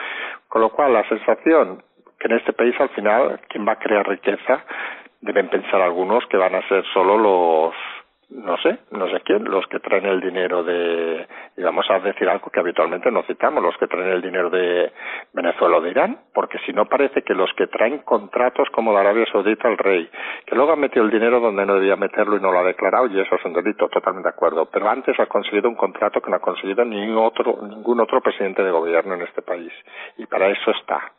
Con 0.49 0.62
lo 0.62 0.71
cual, 0.71 0.95
la 0.95 1.09
sensación 1.09 1.85
que 2.19 2.26
en 2.26 2.33
este 2.33 2.52
país, 2.52 2.75
al 2.81 2.88
final, 2.88 3.38
quien 3.49 3.64
va 3.64 3.75
a 3.75 3.79
crear 3.79 4.05
riqueza, 4.09 4.64
deben 5.21 5.49
pensar 5.50 5.81
algunos 5.81 6.26
que 6.26 6.37
van 6.37 6.57
a 6.57 6.67
ser 6.67 6.85
solo 6.93 7.17
los 7.17 7.75
no 8.35 8.57
sé, 8.59 8.79
no 8.91 9.09
sé 9.09 9.21
quién, 9.25 9.45
los 9.45 9.67
que 9.67 9.79
traen 9.81 10.07
el 10.07 10.21
dinero 10.21 10.62
de, 10.62 11.27
y 11.57 11.62
vamos 11.62 11.89
a 11.91 11.99
decir 12.01 12.29
algo 12.29 12.51
que 12.51 12.61
habitualmente 12.61 13.11
no 13.11 13.23
citamos, 13.25 13.62
los 13.62 13.77
que 13.77 13.87
traen 13.87 14.09
el 14.09 14.23
dinero 14.23 14.49
de 14.49 14.91
Venezuela 15.33 15.77
o 15.77 15.81
de 15.81 15.91
Irán, 15.91 16.19
porque 16.33 16.59
si 16.65 16.73
no 16.73 16.87
parece 16.87 17.23
que 17.23 17.35
los 17.35 17.53
que 17.55 17.67
traen 17.67 17.99
contratos 17.99 18.69
como 18.71 18.93
de 18.93 19.01
Arabia 19.01 19.27
Saudita 19.31 19.69
al 19.69 19.79
rey, 19.79 20.09
que 20.47 20.57
luego 20.57 20.73
han 20.73 20.81
metido 20.81 21.05
el 21.05 21.11
dinero 21.11 21.41
donde 21.41 21.67
no 21.67 21.75
debía 21.75 21.97
meterlo 21.97 22.37
y 22.37 22.41
no 22.41 22.51
lo 22.51 22.61
ha 22.61 22.65
declarado, 22.65 23.07
y 23.07 23.21
eso 23.21 23.35
es 23.35 23.45
un 23.45 23.53
delito, 23.53 23.89
totalmente 23.89 24.29
de 24.29 24.35
acuerdo, 24.35 24.67
pero 24.67 24.89
antes 24.89 25.19
ha 25.21 25.27
conseguido 25.27 25.69
un 25.69 25.77
contrato 25.77 26.21
que 26.21 26.31
no 26.31 26.37
ha 26.37 26.41
conseguido 26.41 26.85
ni 26.85 27.12
otro, 27.12 27.59
ningún 27.62 28.01
otro 28.01 28.21
presidente 28.21 28.62
de 28.62 28.71
gobierno 28.71 29.15
en 29.15 29.23
este 29.23 29.43
país, 29.43 29.73
y 30.17 30.27
para 30.27 30.49
eso 30.49 30.71
está 30.71 31.12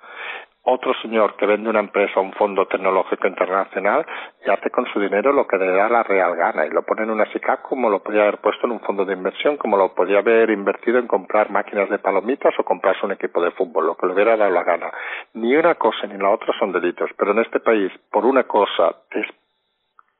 otro 0.64 0.94
señor 1.02 1.36
que 1.36 1.46
vende 1.46 1.70
una 1.70 1.82
empresa 1.82 2.20
a 2.20 2.24
un 2.24 2.32
fondo 2.34 2.66
tecnológico 2.68 3.28
internacional 3.28 4.06
y 4.46 4.50
hace 4.50 4.70
con 4.70 4.86
su 4.88 5.00
dinero 5.00 5.34
lo 5.34 5.46
que 5.46 5.58
le 5.58 5.72
da 5.72 5.90
la 5.90 6.04
real 6.04 6.36
gana 6.36 6.66
y 6.66 6.70
lo 6.70 6.84
pone 6.84 7.04
en 7.04 7.10
una 7.10 7.26
SICAP 7.32 7.64
como 7.64 7.90
lo 7.90 8.02
podía 8.02 8.22
haber 8.22 8.38
puesto 8.40 8.66
en 8.66 8.74
un 8.74 8.80
fondo 8.80 9.04
de 9.04 9.14
inversión, 9.14 9.58
como 9.58 9.78
lo 9.78 9.94
podía 9.94 10.20
haber 10.20 10.50
invertido 10.50 11.00
en 11.00 11.08
comprar 11.08 11.50
máquinas 11.52 11.90
de 11.90 12.00
palomitas 12.00 12.54
o 12.58 12.64
comprarse 12.64 13.06
un 13.06 13.12
equipo 13.12 13.42
de 13.42 13.52
fútbol, 13.52 13.88
lo 13.88 13.96
que 13.96 14.08
le 14.08 14.14
hubiera 14.14 14.38
dado 14.38 14.52
la 14.52 14.64
gana. 14.64 14.92
Ni 15.34 15.56
una 15.56 15.76
cosa 15.76 16.08
ni 16.08 16.18
la 16.18 16.30
otra 16.30 16.54
son 16.58 16.72
delitos, 16.72 17.10
pero 17.18 17.32
en 17.32 17.40
este 17.40 17.60
país, 17.60 17.92
por 18.10 18.26
una 18.26 18.44
cosa 18.44 18.96
te, 19.10 19.26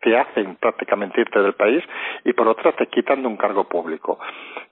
te 0.04 0.18
hacen 0.18 0.56
prácticamente 0.58 1.22
irte 1.22 1.42
del 1.42 1.54
país 1.54 1.84
y 2.26 2.34
por 2.34 2.48
otra 2.48 2.74
te 2.74 2.88
quitan 2.88 3.22
de 3.22 3.28
un 3.28 3.38
cargo 3.38 3.64
público. 3.64 4.20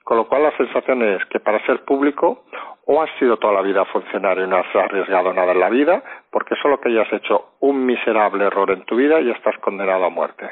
Con 0.04 0.18
lo 0.18 0.28
cual 0.28 0.42
la 0.42 0.56
sensación 0.56 1.02
es 1.02 1.24
que 1.26 1.40
para 1.40 1.64
ser 1.64 1.84
público 1.84 2.44
o 2.86 3.00
has 3.00 3.10
sido 3.18 3.36
toda 3.38 3.54
la 3.54 3.62
vida 3.62 3.84
funcionario 3.86 4.44
y 4.44 4.48
no 4.48 4.56
has 4.56 4.76
arriesgado 4.76 5.32
nada 5.32 5.52
en 5.52 5.60
la 5.60 5.70
vida, 5.70 6.02
porque 6.30 6.54
solo 6.60 6.80
que 6.80 6.90
hayas 6.90 7.12
hecho 7.12 7.54
un 7.60 7.86
miserable 7.86 8.44
error 8.44 8.70
en 8.70 8.84
tu 8.84 8.96
vida 8.96 9.20
y 9.20 9.30
estás 9.30 9.56
condenado 9.58 10.04
a 10.04 10.10
muerte. 10.10 10.50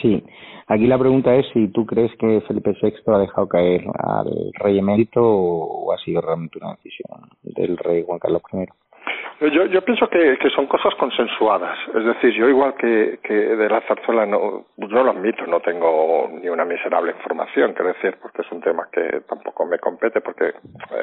Sí, 0.00 0.24
aquí 0.68 0.86
la 0.86 0.98
pregunta 0.98 1.34
es 1.34 1.46
si 1.52 1.68
tú 1.68 1.84
crees 1.84 2.10
que 2.16 2.40
Felipe 2.48 2.74
VI 2.80 2.94
ha 3.06 3.18
dejado 3.18 3.48
caer 3.48 3.84
al 3.98 4.52
rey 4.54 4.78
emérito 4.78 5.20
o 5.22 5.92
ha 5.92 5.98
sido 5.98 6.20
realmente 6.20 6.58
una 6.58 6.74
decisión 6.76 7.28
del 7.42 7.76
rey 7.76 8.02
Juan 8.04 8.18
Carlos 8.18 8.42
I. 8.52 8.66
Yo, 9.40 9.66
yo 9.66 9.82
pienso 9.82 10.08
que, 10.08 10.38
que 10.38 10.50
son 10.50 10.66
cosas 10.66 10.94
consensuadas. 10.94 11.76
Es 11.94 12.04
decir, 12.04 12.32
yo 12.34 12.48
igual 12.48 12.74
que, 12.74 13.18
que 13.24 13.34
de 13.34 13.68
la 13.68 13.80
zarzuela 13.82 14.24
no, 14.24 14.66
no 14.76 15.02
lo 15.02 15.10
admito, 15.10 15.44
no 15.46 15.58
tengo 15.60 16.28
ni 16.40 16.48
una 16.48 16.64
miserable 16.64 17.10
información, 17.10 17.72
quiero 17.72 17.92
decir, 17.92 18.16
porque 18.22 18.42
es 18.42 18.52
un 18.52 18.60
tema 18.60 18.88
que 18.92 19.22
tampoco 19.28 19.66
me 19.66 19.80
compete, 19.80 20.20
porque 20.20 20.52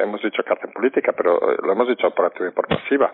hemos 0.02 0.22
dicho 0.22 0.42
que 0.42 0.54
hacen 0.54 0.72
política, 0.72 1.12
pero 1.14 1.38
lo 1.62 1.72
hemos 1.72 1.86
dicho 1.88 2.10
por 2.12 2.26
activa 2.26 2.48
y 2.48 2.52
por 2.52 2.66
pasiva. 2.66 3.12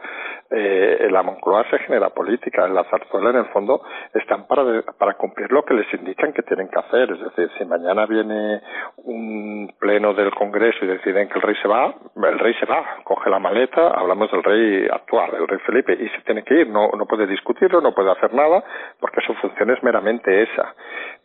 Eh, 0.49 0.99
en 1.01 1.13
la 1.13 1.25
Moncloa 1.25 1.69
se 1.71 1.79
genera 1.81 2.11
política, 2.11 2.65
en 2.65 2.75
la 2.75 2.85
zarzuela 2.85 3.31
en 3.31 3.37
el 3.37 3.47
fondo 3.47 3.83
están 4.15 4.47
para, 4.47 4.83
para 4.97 5.15
cumplir 5.15 5.51
lo 5.51 5.65
que 5.65 5.75
les 5.75 5.93
indican 5.93 6.33
que 6.33 6.43
tienen 6.43 6.69
que 6.69 6.79
hacer. 6.79 7.11
Es 7.11 7.21
decir, 7.21 7.51
si 7.59 7.65
mañana 7.65 8.07
viene 8.07 8.61
un 8.99 9.75
pleno 9.81 10.15
del 10.15 10.33
Congreso 10.35 10.85
y 10.85 10.89
deciden 10.89 11.29
que 11.29 11.35
el 11.35 11.43
rey 11.43 11.57
se 11.61 11.67
va, 11.67 11.93
el 12.15 12.39
rey 12.39 12.55
se 12.61 12.67
va, 12.67 13.03
coge 13.03 13.29
la 13.29 13.41
maleta, 13.41 13.89
hablamos 13.89 14.31
del 14.31 14.45
rey 14.45 14.76
actual 14.91 15.31
el 15.35 15.49
rey 15.49 15.59
Felipe, 15.67 15.93
y 15.93 16.09
se 16.09 16.23
tiene 16.23 16.43
que 16.43 16.61
ir, 16.61 16.69
no, 16.69 16.91
no 16.97 17.07
puede 17.07 17.27
discutirlo, 17.27 17.81
no 17.81 17.95
puede 17.95 18.11
hacer 18.11 18.33
nada, 18.35 18.63
porque 19.01 19.21
su 19.23 19.35
función 19.35 19.71
es 19.71 19.83
meramente 19.83 20.43
esa. 20.43 20.75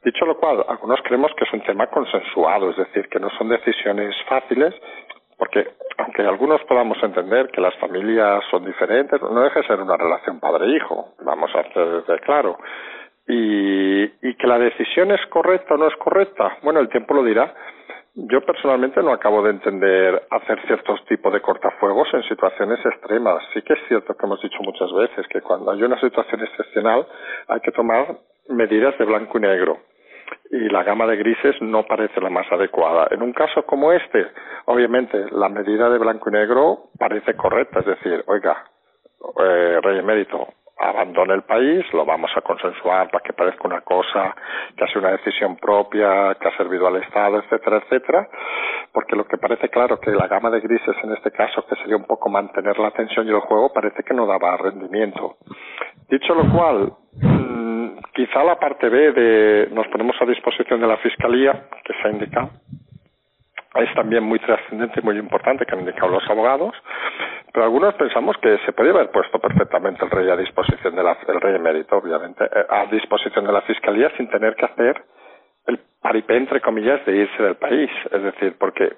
Dicho 0.03 0.25
lo 0.25 0.37
cual, 0.37 0.63
algunos 0.67 1.01
creemos 1.03 1.31
que 1.35 1.43
es 1.45 1.53
un 1.53 1.61
tema 1.63 1.87
consensuado, 1.87 2.69
es 2.69 2.77
decir, 2.77 3.07
que 3.09 3.19
no 3.19 3.29
son 3.37 3.49
decisiones 3.49 4.15
fáciles, 4.27 4.73
porque 5.37 5.67
aunque 5.97 6.21
algunos 6.21 6.61
podamos 6.65 7.01
entender 7.01 7.49
que 7.49 7.61
las 7.61 7.75
familias 7.77 8.43
son 8.49 8.65
diferentes, 8.65 9.21
no 9.21 9.41
deja 9.41 9.61
de 9.61 9.67
ser 9.67 9.79
una 9.79 9.97
relación 9.97 10.39
padre-hijo, 10.39 11.13
vamos 11.23 11.51
a 11.55 11.59
hacer 11.59 12.21
claro. 12.21 12.57
Y, 13.27 14.03
y 14.03 14.35
que 14.35 14.47
la 14.47 14.59
decisión 14.59 15.11
es 15.11 15.25
correcta 15.27 15.75
o 15.75 15.77
no 15.77 15.87
es 15.87 15.95
correcta, 15.97 16.57
bueno, 16.63 16.79
el 16.79 16.89
tiempo 16.89 17.13
lo 17.13 17.23
dirá 17.23 17.53
yo 18.13 18.41
personalmente 18.41 19.01
no 19.01 19.11
acabo 19.13 19.41
de 19.41 19.51
entender 19.51 20.23
hacer 20.29 20.61
ciertos 20.67 21.03
tipos 21.05 21.31
de 21.31 21.41
cortafuegos 21.41 22.13
en 22.13 22.23
situaciones 22.23 22.85
extremas. 22.85 23.41
Sí 23.53 23.61
que 23.61 23.73
es 23.73 23.79
cierto 23.87 24.15
que 24.15 24.25
hemos 24.25 24.41
dicho 24.41 24.57
muchas 24.61 24.91
veces 24.93 25.25
que 25.29 25.41
cuando 25.41 25.71
hay 25.71 25.81
una 25.83 25.99
situación 25.99 26.41
excepcional 26.41 27.07
hay 27.47 27.59
que 27.61 27.71
tomar 27.71 28.17
medidas 28.49 28.97
de 28.97 29.05
blanco 29.05 29.37
y 29.37 29.41
negro 29.41 29.77
y 30.49 30.69
la 30.69 30.83
gama 30.83 31.07
de 31.07 31.15
grises 31.15 31.55
no 31.61 31.83
parece 31.83 32.19
la 32.19 32.29
más 32.29 32.51
adecuada. 32.51 33.07
En 33.11 33.21
un 33.21 33.31
caso 33.31 33.63
como 33.63 33.91
este, 33.93 34.27
obviamente 34.65 35.25
la 35.31 35.47
medida 35.47 35.89
de 35.89 35.97
blanco 35.97 36.29
y 36.29 36.33
negro 36.33 36.89
parece 36.97 37.35
correcta, 37.35 37.79
es 37.79 37.85
decir, 37.85 38.23
oiga, 38.27 38.65
eh, 39.39 39.79
rey 39.81 39.99
emérito, 39.99 40.47
abandone 40.81 41.33
el 41.33 41.43
país, 41.43 41.85
lo 41.93 42.05
vamos 42.05 42.31
a 42.35 42.41
consensuar 42.41 43.09
para 43.09 43.23
que 43.23 43.33
parezca 43.33 43.67
una 43.67 43.81
cosa 43.81 44.35
que 44.75 44.83
ha 44.83 44.87
sido 44.87 45.01
una 45.01 45.11
decisión 45.11 45.55
propia, 45.57 46.35
que 46.35 46.47
ha 46.47 46.57
servido 46.57 46.87
al 46.87 46.97
Estado, 46.97 47.39
etcétera, 47.39 47.77
etcétera, 47.77 48.27
porque 48.91 49.15
lo 49.15 49.25
que 49.25 49.37
parece 49.37 49.69
claro 49.69 49.99
que 49.99 50.11
la 50.11 50.27
gama 50.27 50.49
de 50.49 50.59
grises 50.59 50.95
en 51.03 51.11
este 51.13 51.31
caso, 51.31 51.65
que 51.67 51.75
sería 51.75 51.97
un 51.97 52.05
poco 52.05 52.29
mantener 52.29 52.79
la 52.79 52.91
tensión 52.91 53.27
y 53.27 53.29
el 53.29 53.41
juego, 53.41 53.71
parece 53.71 54.03
que 54.03 54.13
no 54.13 54.25
daba 54.25 54.57
rendimiento. 54.57 55.37
Dicho 56.09 56.33
lo 56.33 56.51
cual, 56.51 56.93
mm, 57.21 57.99
quizá 58.13 58.43
la 58.43 58.59
parte 58.59 58.89
B 58.89 59.11
de 59.11 59.69
nos 59.71 59.87
ponemos 59.87 60.15
a 60.19 60.25
disposición 60.25 60.81
de 60.81 60.87
la 60.87 60.97
Fiscalía, 60.97 61.67
que 61.85 61.93
se 61.93 62.07
ha 62.07 62.11
indicado, 62.11 62.49
es 63.75 63.93
también 63.95 64.23
muy 64.23 64.39
trascendente 64.39 64.99
y 64.99 65.03
muy 65.03 65.17
importante 65.17 65.65
que 65.65 65.73
han 65.73 65.81
indicado 65.81 66.09
los 66.09 66.29
abogados, 66.29 66.75
pero 67.61 67.69
algunos 67.69 67.93
pensamos 67.93 68.35
que 68.37 68.57
se 68.65 68.73
podía 68.73 68.89
haber 68.89 69.11
puesto 69.11 69.37
perfectamente 69.37 70.03
el 70.03 70.09
rey 70.09 70.27
a 70.31 70.35
disposición 70.35 70.95
de 70.95 71.03
la, 71.03 71.15
el 71.27 71.39
rey 71.39 71.53
emérito, 71.53 71.95
obviamente, 71.95 72.43
eh, 72.43 72.65
a 72.67 72.87
disposición 72.87 73.45
de 73.45 73.51
la 73.51 73.61
fiscalía 73.61 74.11
sin 74.17 74.27
tener 74.31 74.55
que 74.55 74.65
hacer 74.65 74.99
el 75.67 75.79
paripé, 76.01 76.37
entre 76.37 76.59
comillas, 76.59 77.05
de 77.05 77.17
irse 77.17 77.43
del 77.43 77.57
país. 77.57 77.91
Es 78.11 78.23
decir, 78.23 78.55
porque, 78.57 78.93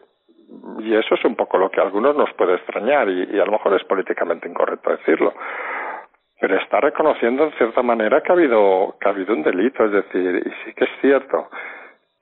y 0.80 0.96
eso 0.96 1.16
es 1.16 1.26
un 1.26 1.36
poco 1.36 1.58
lo 1.58 1.70
que 1.70 1.82
a 1.82 1.84
algunos 1.84 2.16
nos 2.16 2.32
puede 2.36 2.56
extrañar 2.56 3.10
y, 3.10 3.38
a 3.38 3.44
lo 3.44 3.52
mejor 3.52 3.74
es 3.74 3.84
políticamente 3.84 4.48
incorrecto 4.48 4.92
decirlo, 4.92 5.34
pero 6.40 6.56
está 6.56 6.80
reconociendo 6.80 7.44
en 7.44 7.52
cierta 7.58 7.84
manera 7.84 8.22
que 8.22 8.32
ha 8.32 8.36
habido, 8.36 8.96
que 8.98 9.10
ha 9.10 9.12
habido 9.12 9.34
un 9.34 9.44
delito, 9.44 9.84
es 9.84 9.92
decir, 9.92 10.42
y 10.46 10.50
sí 10.64 10.74
que 10.74 10.86
es 10.86 10.92
cierto 11.02 11.50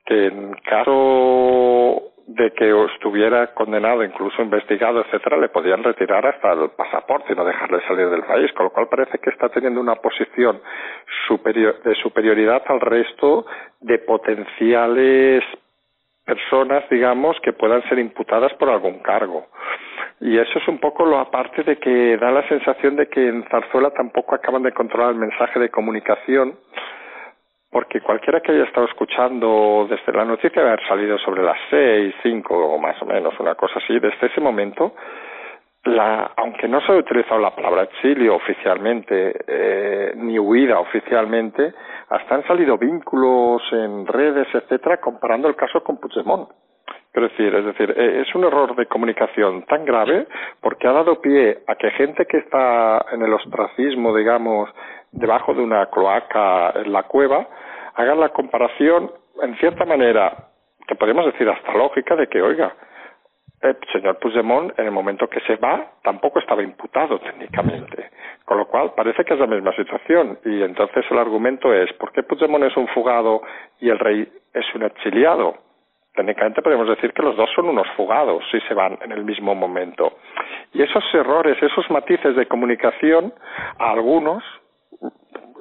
que 0.04 0.26
en 0.26 0.54
caso 0.68 2.11
de 2.26 2.52
que 2.52 2.70
estuviera 2.94 3.48
condenado, 3.54 4.04
incluso 4.04 4.42
investigado, 4.42 5.00
etcétera, 5.00 5.36
le 5.36 5.48
podían 5.48 5.82
retirar 5.82 6.26
hasta 6.26 6.52
el 6.52 6.70
pasaporte 6.70 7.32
y 7.32 7.36
no 7.36 7.44
dejarle 7.44 7.80
salir 7.86 8.08
del 8.08 8.22
país, 8.22 8.52
con 8.52 8.66
lo 8.66 8.70
cual 8.70 8.88
parece 8.88 9.18
que 9.18 9.30
está 9.30 9.48
teniendo 9.48 9.80
una 9.80 9.96
posición 9.96 10.60
superior, 11.26 11.82
de 11.82 11.94
superioridad 11.96 12.62
al 12.66 12.80
resto 12.80 13.46
de 13.80 13.98
potenciales 13.98 15.42
personas, 16.24 16.84
digamos, 16.88 17.36
que 17.42 17.52
puedan 17.52 17.82
ser 17.88 17.98
imputadas 17.98 18.52
por 18.54 18.68
algún 18.68 19.00
cargo. 19.00 19.48
Y 20.20 20.38
eso 20.38 20.58
es 20.58 20.68
un 20.68 20.78
poco 20.78 21.04
lo 21.04 21.18
aparte 21.18 21.64
de 21.64 21.78
que 21.78 22.16
da 22.16 22.30
la 22.30 22.46
sensación 22.48 22.94
de 22.94 23.08
que 23.08 23.26
en 23.26 23.42
Zarzuela 23.48 23.90
tampoco 23.90 24.36
acaban 24.36 24.62
de 24.62 24.72
controlar 24.72 25.10
el 25.10 25.16
mensaje 25.18 25.58
de 25.58 25.68
comunicación, 25.68 26.54
porque 27.72 28.02
cualquiera 28.02 28.40
que 28.40 28.52
haya 28.52 28.64
estado 28.64 28.86
escuchando 28.86 29.86
desde 29.88 30.12
la 30.12 30.26
noticia 30.26 30.62
de 30.62 30.68
haber 30.68 30.86
salido 30.86 31.16
sobre 31.18 31.42
las 31.42 31.56
seis, 31.70 32.14
cinco 32.22 32.54
o 32.54 32.78
más 32.78 33.00
o 33.00 33.06
menos, 33.06 33.32
una 33.40 33.54
cosa 33.54 33.78
así, 33.78 33.98
desde 33.98 34.26
ese 34.26 34.42
momento, 34.42 34.94
la, 35.84 36.32
aunque 36.36 36.68
no 36.68 36.82
se 36.82 36.92
ha 36.92 36.96
utilizado 36.96 37.40
la 37.40 37.56
palabra 37.56 37.84
exilio 37.84 38.36
oficialmente, 38.36 39.34
eh, 39.46 40.12
ni 40.16 40.38
huida 40.38 40.78
oficialmente, 40.80 41.72
hasta 42.10 42.34
han 42.34 42.46
salido 42.46 42.76
vínculos 42.76 43.62
en 43.72 44.06
redes, 44.06 44.48
etcétera, 44.52 44.98
comparando 44.98 45.48
el 45.48 45.56
caso 45.56 45.82
con 45.82 45.96
Puigdemont. 45.96 46.50
Quiero 47.10 47.28
decir, 47.28 47.54
es 47.54 47.64
decir, 47.64 47.94
eh, 47.96 48.22
es 48.26 48.34
un 48.34 48.44
error 48.44 48.76
de 48.76 48.86
comunicación 48.86 49.64
tan 49.64 49.84
grave 49.84 50.26
porque 50.60 50.88
ha 50.88 50.92
dado 50.92 51.20
pie 51.20 51.58
a 51.66 51.74
que 51.74 51.90
gente 51.92 52.26
que 52.26 52.38
está 52.38 53.04
en 53.12 53.22
el 53.22 53.32
ostracismo, 53.32 54.14
digamos, 54.14 54.70
debajo 55.12 55.54
de 55.54 55.62
una 55.62 55.86
cloaca 55.86 56.72
en 56.76 56.92
la 56.92 57.04
cueva, 57.04 57.46
hagan 57.94 58.20
la 58.20 58.30
comparación, 58.30 59.10
en 59.42 59.56
cierta 59.58 59.84
manera, 59.84 60.48
que 60.86 60.94
podemos 60.94 61.26
decir 61.26 61.48
hasta 61.48 61.74
lógica, 61.74 62.16
de 62.16 62.26
que, 62.26 62.42
oiga, 62.42 62.74
el 63.60 63.76
señor 63.92 64.18
Puigdemont, 64.18 64.76
en 64.78 64.86
el 64.86 64.90
momento 64.90 65.28
que 65.28 65.40
se 65.40 65.56
va, 65.56 65.92
tampoco 66.02 66.40
estaba 66.40 66.62
imputado 66.62 67.20
técnicamente. 67.20 68.10
Con 68.44 68.58
lo 68.58 68.66
cual, 68.66 68.92
parece 68.96 69.24
que 69.24 69.34
es 69.34 69.40
la 69.40 69.46
misma 69.46 69.72
situación. 69.76 70.38
Y 70.44 70.62
entonces 70.62 71.04
el 71.10 71.18
argumento 71.18 71.72
es, 71.72 71.92
¿por 71.92 72.10
qué 72.12 72.24
Puigdemont 72.24 72.64
es 72.64 72.76
un 72.76 72.88
fugado 72.88 73.42
y 73.78 73.88
el 73.88 73.98
rey 74.00 74.28
es 74.52 74.74
un 74.74 74.82
exiliado? 74.82 75.54
Técnicamente 76.14 76.60
podemos 76.60 76.88
decir 76.88 77.12
que 77.12 77.22
los 77.22 77.36
dos 77.36 77.48
son 77.54 77.68
unos 77.68 77.86
fugados 77.96 78.42
si 78.50 78.60
se 78.62 78.74
van 78.74 78.98
en 79.00 79.12
el 79.12 79.24
mismo 79.24 79.54
momento. 79.54 80.18
Y 80.74 80.82
esos 80.82 81.04
errores, 81.14 81.56
esos 81.62 81.88
matices 81.90 82.34
de 82.34 82.46
comunicación, 82.46 83.32
a 83.78 83.92
algunos 83.92 84.42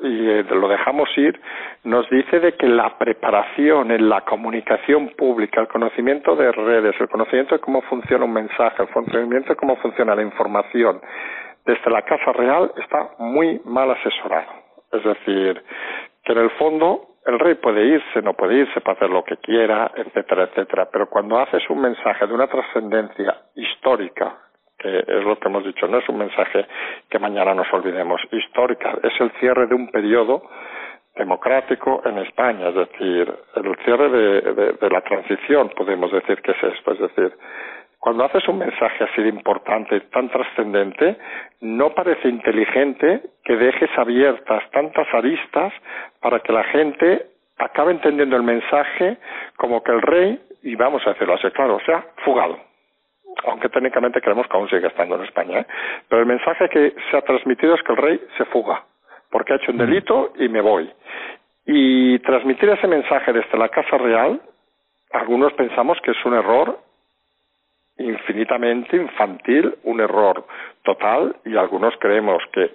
y 0.02 0.30
eh, 0.30 0.44
lo 0.50 0.68
dejamos 0.68 1.10
ir, 1.18 1.40
nos 1.84 2.10
dice 2.10 2.40
de 2.40 2.54
que 2.54 2.68
la 2.68 2.98
preparación 2.98 3.92
en 3.92 4.10
la 4.10 4.22
comunicación 4.22 5.10
pública, 5.18 5.62
el 5.62 5.68
conocimiento 5.68 6.36
de 6.36 6.52
redes, 6.52 6.96
el 7.00 7.10
conocimiento 7.10 7.56
de 7.56 7.62
cómo 7.62 7.82
funciona 7.84 8.26
un 8.26 8.34
mensaje, 8.34 8.84
el 8.84 8.90
conocimiento 8.90 9.50
de 9.50 9.56
cómo 9.56 9.76
funciona 9.78 10.16
la 10.16 10.24
información 10.24 11.02
desde 11.66 11.92
la 11.92 12.02
Casa 12.04 12.32
Real 12.32 12.72
está 12.78 13.12
muy 13.20 13.62
mal 13.66 13.92
asesorado. 13.92 14.52
Es 14.92 15.04
decir, 15.04 15.64
que 16.24 16.34
en 16.34 16.40
el 16.40 16.50
fondo 16.52 17.08
el 17.26 17.40
rey 17.40 17.56
puede 17.56 17.86
irse, 17.86 18.22
no 18.22 18.34
puede 18.34 18.56
irse 18.56 18.82
para 18.82 18.98
hacer 18.98 19.10
lo 19.10 19.24
que 19.24 19.38
quiera, 19.38 19.92
etcétera, 19.96 20.46
etcétera, 20.46 20.90
pero 20.92 21.08
cuando 21.10 21.40
haces 21.40 21.62
un 21.70 21.82
mensaje 21.82 22.26
de 22.26 22.34
una 22.34 22.48
trascendencia 22.48 23.36
histórica, 23.56 24.38
que 24.82 25.00
es 25.00 25.24
lo 25.24 25.38
que 25.38 25.48
hemos 25.48 25.64
dicho, 25.64 25.88
no 25.88 26.00
es 26.00 26.10
un 26.10 26.18
mensaje 26.18 26.66
que 27.10 27.20
mañana 27.20 27.54
nos 27.54 27.72
olvidemos, 27.72 28.20
histórica, 28.32 28.98
es 29.04 29.14
el 29.22 29.32
cierre 29.40 29.68
de 29.68 29.76
un 29.76 29.90
periodo 29.90 30.50
democrático 31.16 32.02
en 32.06 32.18
España, 32.20 32.70
es 32.70 32.76
decir, 32.76 33.34
el 33.56 33.76
cierre 33.84 34.10
de, 34.10 34.74
de, 34.80 34.90
la 34.90 35.02
transición, 35.02 35.70
podemos 35.70 36.12
decir 36.12 36.42
que 36.42 36.52
es 36.52 36.64
esto, 36.64 36.94
es 36.94 37.00
decir, 37.00 37.32
cuando 38.00 38.24
haces 38.24 38.48
un 38.48 38.58
mensaje 38.58 39.04
así 39.04 39.22
de 39.22 39.30
importante, 39.30 40.00
tan 40.12 40.30
trascendente, 40.30 41.18
no 41.60 41.94
parece 41.94 42.30
inteligente 42.30 43.22
que 43.44 43.56
dejes 43.56 43.90
abiertas 43.96 44.64
tantas 44.72 45.08
aristas 45.14 45.72
para 46.20 46.40
que 46.40 46.52
la 46.52 46.64
gente 46.64 47.28
acabe 47.60 47.92
entendiendo 47.92 48.36
el 48.38 48.44
mensaje 48.44 49.18
como 49.58 49.84
que 49.84 49.92
el 49.92 50.02
rey, 50.02 50.42
y 50.64 50.76
vamos 50.76 51.06
a 51.06 51.12
decirlo 51.12 51.36
así 51.36 51.52
claro, 51.52 51.76
o 51.76 51.82
sea, 51.82 52.04
fugado 52.24 52.71
aunque 53.46 53.70
técnicamente 53.70 54.22
creemos 54.22 54.48
que 54.48 54.58
aún 54.58 54.70
sigue 54.70 54.88
estando 54.88 55.16
en 55.16 55.24
España, 55.24 55.60
¿eh? 55.60 55.66
pero 56.08 56.22
el 56.22 56.28
mensaje 56.28 56.70
que 56.70 56.96
se 57.10 57.18
ha 57.18 57.22
transmitido 57.22 57.76
es 57.76 57.84
que 57.84 57.94
el 57.94 57.98
rey 57.98 58.22
se 58.38 58.46
fuga, 58.46 58.84
porque 59.30 59.54
ha 59.54 59.56
hecho 59.58 59.72
un 59.72 59.78
delito 59.78 60.34
y 60.38 60.50
me 60.50 60.62
voy. 60.62 60.92
Y 61.66 62.20
transmitir 62.20 62.70
ese 62.70 62.88
mensaje 62.88 63.34
desde 63.34 63.58
la 63.58 63.70
Casa 63.70 63.98
Real, 63.98 64.42
algunos 65.12 65.54
pensamos 65.54 66.00
que 66.02 66.12
es 66.12 66.26
un 66.26 66.34
error 66.34 66.80
infinitamente 67.98 68.98
infantil, 68.98 69.76
un 69.84 70.00
error 70.00 70.46
total 70.84 71.36
y 71.46 71.56
algunos 71.56 71.94
creemos 72.00 72.42
que 72.52 72.72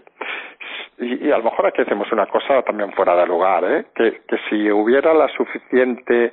y, 0.98 1.30
a 1.30 1.38
lo 1.38 1.44
mejor 1.44 1.66
aquí 1.66 1.82
hacemos 1.82 2.10
una 2.10 2.26
cosa 2.26 2.62
también 2.62 2.92
fuera 2.92 3.14
de 3.16 3.26
lugar, 3.26 3.64
¿eh? 3.64 3.86
que, 3.94 4.22
que 4.26 4.38
si 4.48 4.70
hubiera 4.70 5.12
la 5.12 5.28
suficiente 5.28 6.32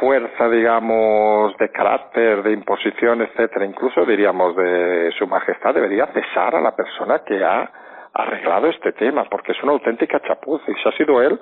fuerza, 0.00 0.48
digamos, 0.48 1.56
de 1.56 1.70
carácter, 1.70 2.42
de 2.42 2.52
imposición, 2.52 3.22
etcétera, 3.22 3.64
incluso 3.64 4.04
diríamos 4.04 4.56
de 4.56 5.12
su 5.18 5.26
majestad, 5.26 5.74
debería 5.74 6.06
cesar 6.06 6.54
a 6.54 6.60
la 6.60 6.74
persona 6.74 7.20
que 7.24 7.42
ha 7.44 7.70
arreglado 8.12 8.68
este 8.68 8.92
tema, 8.92 9.24
porque 9.24 9.52
es 9.52 9.62
una 9.62 9.72
auténtica 9.72 10.20
chapuza 10.20 10.70
y 10.70 10.74
si 10.74 10.88
ha 10.88 10.92
sido 10.92 11.20
él, 11.20 11.38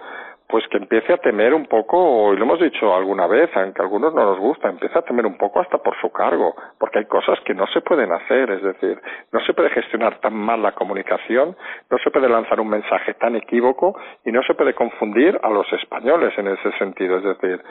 pues 0.49 0.67
que 0.69 0.77
empiece 0.77 1.13
a 1.13 1.19
temer 1.19 1.55
un 1.55 1.67
poco, 1.67 2.33
y 2.33 2.37
lo 2.37 2.45
hemos 2.45 2.61
dicho 2.61 2.95
alguna 2.95 3.27
vez, 3.27 3.51
aunque 3.55 3.81
a 3.81 3.85
algunos 3.85 4.13
no 4.15 4.25
nos 4.25 4.39
gusta, 4.39 4.69
empieza 4.69 4.99
a 4.99 5.03
temer 5.03 5.27
un 5.27 5.39
poco 5.39 5.61
hasta 5.61 5.79
por 5.79 5.99
su 6.01 6.11
cargo, 6.11 6.55
porque 6.79 7.01
hay 7.01 7.05
cosas 7.07 7.41
que 7.41 7.55
no 7.55 7.67
se 7.69 7.81
pueden 7.81 8.13
hacer, 8.13 8.51
es 8.51 8.63
decir, 8.63 9.01
no 9.33 9.41
se 9.41 9.55
puede 9.55 9.71
gestionar 9.71 10.21
tan 10.21 10.35
mal 10.35 10.63
la 10.63 10.73
comunicación, 10.73 11.57
no 11.91 11.99
se 11.99 12.11
puede 12.11 12.29
lanzar 12.29 12.61
un 12.61 12.69
mensaje 12.69 13.15
tan 13.15 13.37
equívoco 13.37 13.99
y 14.25 14.33
no 14.33 14.43
se 14.43 14.55
puede 14.55 14.75
confundir 14.75 15.39
a 15.43 15.49
los 15.49 15.73
españoles 15.73 16.33
en 16.37 16.49
ese 16.49 16.73
sentido, 16.79 17.19
es 17.19 17.25
decir, 17.25 17.63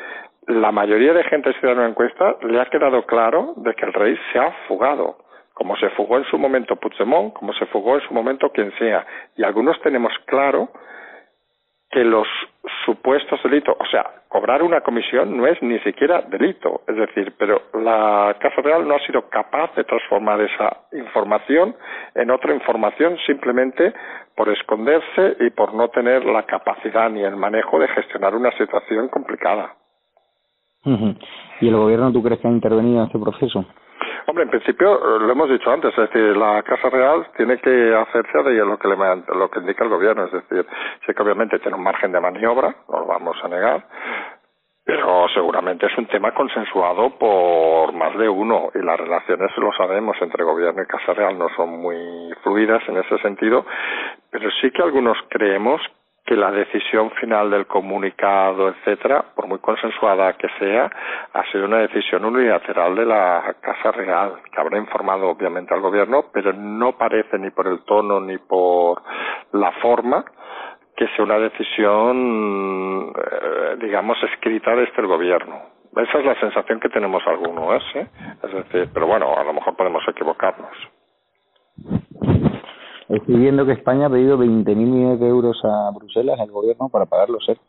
la 0.47 0.71
mayoría 0.71 1.13
de 1.13 1.23
gente 1.25 1.53
que 1.53 1.69
en 1.69 1.79
encuesta 1.81 2.35
le 2.41 2.59
ha 2.59 2.65
quedado 2.65 3.05
claro 3.05 3.53
de 3.57 3.73
que 3.75 3.85
el 3.85 3.93
rey 3.93 4.17
se 4.31 4.39
ha 4.39 4.51
fugado 4.67 5.17
como 5.53 5.75
se 5.75 5.89
fugó 5.91 6.17
en 6.17 6.23
su 6.23 6.39
momento 6.39 6.75
Puigdemont, 6.75 7.33
como 7.33 7.53
se 7.53 7.67
fugó 7.67 7.95
en 7.95 8.01
su 8.01 8.13
momento 8.15 8.49
quien 8.51 8.71
sea. 8.79 9.05
Y 9.35 9.43
algunos 9.43 9.79
tenemos 9.81 10.11
claro 10.25 10.69
que 11.91 12.03
los 12.05 12.27
supuestos 12.85 13.41
delitos, 13.43 13.75
o 13.77 13.85
sea, 13.85 14.05
cobrar 14.29 14.63
una 14.63 14.81
comisión 14.81 15.35
no 15.35 15.45
es 15.45 15.61
ni 15.61 15.77
siquiera 15.79 16.21
delito, 16.21 16.81
es 16.87 16.95
decir, 16.95 17.33
pero 17.37 17.63
la 17.73 18.35
Casa 18.39 18.61
Real 18.61 18.87
no 18.87 18.95
ha 18.95 18.99
sido 18.99 19.27
capaz 19.29 19.75
de 19.75 19.83
transformar 19.83 20.39
esa 20.39 20.85
información 20.93 21.75
en 22.15 22.31
otra 22.31 22.53
información 22.53 23.17
simplemente 23.25 23.93
por 24.35 24.47
esconderse 24.49 25.35
y 25.41 25.49
por 25.49 25.73
no 25.73 25.89
tener 25.89 26.23
la 26.25 26.43
capacidad 26.43 27.09
ni 27.09 27.23
el 27.23 27.35
manejo 27.35 27.77
de 27.79 27.89
gestionar 27.89 28.35
una 28.35 28.51
situación 28.51 29.09
complicada. 29.09 29.75
¿Y 31.59 31.67
el 31.67 31.75
gobierno 31.75 32.11
tú 32.11 32.23
crees 32.23 32.39
que 32.39 32.47
ha 32.47 32.51
intervenido 32.51 33.01
en 33.01 33.07
este 33.07 33.19
proceso? 33.19 33.65
Hombre, 34.27 34.43
en 34.43 34.49
principio 34.49 34.95
eh, 34.95 35.19
lo 35.19 35.31
hemos 35.31 35.49
dicho 35.49 35.71
antes, 35.71 35.91
es 35.97 36.09
decir, 36.09 36.35
la 36.37 36.63
Casa 36.63 36.89
Real 36.89 37.27
tiene 37.37 37.57
que 37.57 37.95
hacerse 37.95 38.43
de 38.43 38.53
lo 38.65 38.77
que, 38.77 38.87
le, 38.87 38.95
lo 39.35 39.49
que 39.49 39.59
indica 39.59 39.83
el 39.83 39.89
gobierno, 39.89 40.25
es 40.25 40.31
decir, 40.31 40.65
sí 41.05 41.13
que 41.13 41.21
obviamente 41.23 41.59
tiene 41.59 41.77
un 41.77 41.83
margen 41.83 42.11
de 42.11 42.19
maniobra, 42.19 42.75
no 42.89 42.99
lo 42.99 43.05
vamos 43.05 43.37
a 43.43 43.47
negar, 43.47 43.85
pero 44.83 45.27
seguramente 45.33 45.85
es 45.85 45.97
un 45.97 46.07
tema 46.07 46.33
consensuado 46.33 47.11
por 47.17 47.93
más 47.93 48.17
de 48.17 48.27
uno 48.27 48.71
y 48.73 48.79
las 48.79 48.99
relaciones, 48.99 49.55
lo 49.57 49.71
sabemos, 49.73 50.17
entre 50.21 50.43
gobierno 50.43 50.81
y 50.81 50.85
Casa 50.85 51.13
Real 51.13 51.37
no 51.37 51.49
son 51.55 51.69
muy 51.79 52.33
fluidas 52.43 52.81
en 52.87 52.97
ese 52.97 53.17
sentido, 53.19 53.65
pero 54.29 54.49
sí 54.61 54.71
que 54.71 54.81
algunos 54.81 55.17
creemos 55.29 55.81
que 56.25 56.35
la 56.35 56.51
decisión 56.51 57.11
final 57.11 57.49
del 57.49 57.65
comunicado, 57.65 58.69
etcétera, 58.69 59.25
por 59.35 59.47
muy 59.47 59.59
consensuada 59.59 60.33
que 60.33 60.47
sea, 60.59 60.89
ha 61.33 61.43
sido 61.51 61.65
una 61.65 61.79
decisión 61.79 62.23
unilateral 62.25 62.95
de 62.95 63.05
la 63.05 63.55
Casa 63.59 63.91
Real, 63.91 64.35
que 64.51 64.61
habrá 64.61 64.77
informado 64.77 65.29
obviamente 65.29 65.73
al 65.73 65.81
gobierno, 65.81 66.25
pero 66.31 66.53
no 66.53 66.97
parece 66.97 67.37
ni 67.39 67.49
por 67.49 67.67
el 67.67 67.83
tono 67.83 68.19
ni 68.19 68.37
por 68.37 69.01
la 69.53 69.71
forma 69.81 70.23
que 70.95 71.07
sea 71.15 71.25
una 71.25 71.39
decisión, 71.39 73.11
eh, 73.17 73.75
digamos, 73.79 74.21
escrita 74.23 74.75
desde 74.75 75.01
el 75.01 75.07
gobierno. 75.07 75.71
Esa 75.97 76.19
es 76.19 76.25
la 76.25 76.39
sensación 76.39 76.79
que 76.79 76.89
tenemos 76.89 77.25
algunos, 77.25 77.83
¿eh? 77.95 78.07
Es 78.43 78.53
decir, 78.53 78.89
pero 78.93 79.07
bueno, 79.07 79.35
a 79.35 79.43
lo 79.43 79.53
mejor 79.53 79.75
podemos 79.75 80.03
equivocarnos. 80.07 80.71
Estoy 83.11 83.35
viendo 83.35 83.65
que 83.65 83.73
España 83.73 84.07
ha 84.07 84.09
pedido 84.09 84.37
20.000 84.37 84.75
millones 84.75 85.19
de 85.19 85.27
euros 85.27 85.59
a 85.65 85.91
Bruselas, 85.93 86.39
al 86.39 86.49
gobierno, 86.49 86.87
para 86.89 87.05
pagar 87.05 87.29
los 87.29 87.47
ERTE. 87.47 87.61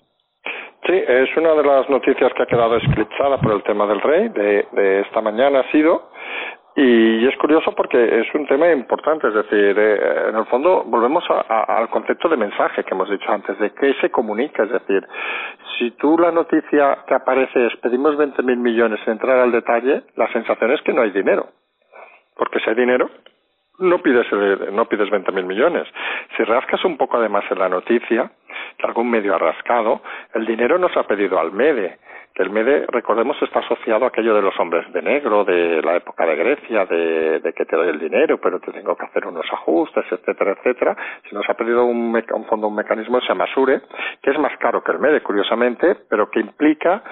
Sí, 0.87 0.93
es 0.93 1.37
una 1.37 1.55
de 1.55 1.65
las 1.65 1.89
noticias 1.91 2.33
que 2.35 2.43
ha 2.43 2.47
quedado 2.47 2.77
esclipsada 2.77 3.41
por 3.41 3.53
el 3.53 3.63
tema 3.63 3.87
del 3.87 4.01
rey, 4.01 4.29
de, 4.29 4.67
de 4.73 5.01
esta 5.01 5.21
mañana 5.21 5.61
ha 5.61 5.71
sido, 5.71 6.11
y 6.75 7.27
es 7.27 7.37
curioso 7.37 7.73
porque 7.75 8.21
es 8.21 8.35
un 8.35 8.47
tema 8.47 8.71
importante, 8.73 9.29
es 9.29 9.35
decir, 9.35 9.79
eh, 9.79 10.29
en 10.31 10.37
el 10.37 10.47
fondo 10.47 10.85
volvemos 10.87 11.23
al 11.29 11.91
concepto 11.91 12.29
de 12.29 12.37
mensaje 12.37 12.83
que 12.83 12.95
hemos 12.95 13.11
dicho 13.11 13.31
antes, 13.31 13.59
de 13.59 13.73
qué 13.73 13.95
se 14.01 14.11
comunica, 14.11 14.63
es 14.63 14.71
decir, 14.71 15.07
si 15.79 15.91
tú 15.93 16.17
la 16.19 16.33
noticia 16.33 17.05
que 17.07 17.15
aparece 17.15 17.67
es 17.67 17.77
pedimos 17.77 18.17
20.000 18.17 18.57
millones 18.57 19.01
entrar 19.07 19.39
al 19.39 19.53
detalle, 19.53 20.03
la 20.17 20.33
sensación 20.33 20.73
es 20.73 20.81
que 20.83 20.93
no 20.93 21.03
hay 21.03 21.11
dinero, 21.11 21.49
porque 22.37 22.59
si 22.61 22.71
hay 22.71 22.77
dinero, 22.77 23.11
no 23.79 23.99
pides, 24.03 24.27
no 24.73 24.85
pides 24.87 25.09
20.000 25.09 25.45
millones. 25.45 25.89
Si 26.37 26.45
rascas 26.45 26.85
un 26.85 26.97
poco 26.97 27.17
además 27.17 27.45
en 27.51 27.59
la 27.59 27.69
noticia, 27.69 28.31
que 28.79 28.87
algún 28.87 29.11
medio 29.11 29.35
ha 29.35 29.39
rascado, 29.39 30.03
el 30.35 30.47
dinero 30.47 30.79
no 30.79 30.89
se 30.89 30.99
ha 30.99 31.05
pedido 31.05 31.39
al 31.39 31.53
MEDE, 31.53 31.99
que 32.35 32.43
el 32.43 32.51
MEDE, 32.51 32.87
recordemos, 32.89 33.37
está 33.43 33.59
asociado 33.59 34.05
a 34.05 34.09
aquello 34.09 34.35
de 34.35 34.43
los 34.43 34.59
hombres 34.59 34.91
de 34.93 35.03
negro, 35.03 35.45
de 35.45 35.83
la 35.83 35.97
época 35.97 36.25
de 36.25 36.37
Grecia, 36.37 36.87
de, 36.87 37.53
que 37.55 37.65
te 37.67 37.77
doy 37.77 37.89
el 37.89 37.99
dinero, 37.99 38.39
pero 38.41 38.59
te 38.59 38.73
tengo 38.73 38.97
que 38.97 39.05
hacer 39.05 39.27
unos 39.27 39.47
ajustes, 39.53 40.05
etcétera, 40.11 40.53
etcétera. 40.53 40.97
Si 41.29 41.35
nos 41.35 41.49
ha 41.49 41.55
pedido 41.55 41.85
un, 41.85 42.15
un 42.15 42.45
fondo, 42.47 42.69
un 42.69 42.75
mecanismo, 42.75 43.21
se 43.21 43.29
llama 43.29 43.47
SURE, 43.53 43.83
que 44.23 44.31
es 44.31 44.39
más 44.39 44.57
caro 44.59 44.83
que 44.83 44.93
el 44.93 44.99
MEDE, 44.99 45.21
curiosamente, 45.21 45.95
pero 46.09 46.31
que 46.31 46.41
implica 46.41 47.03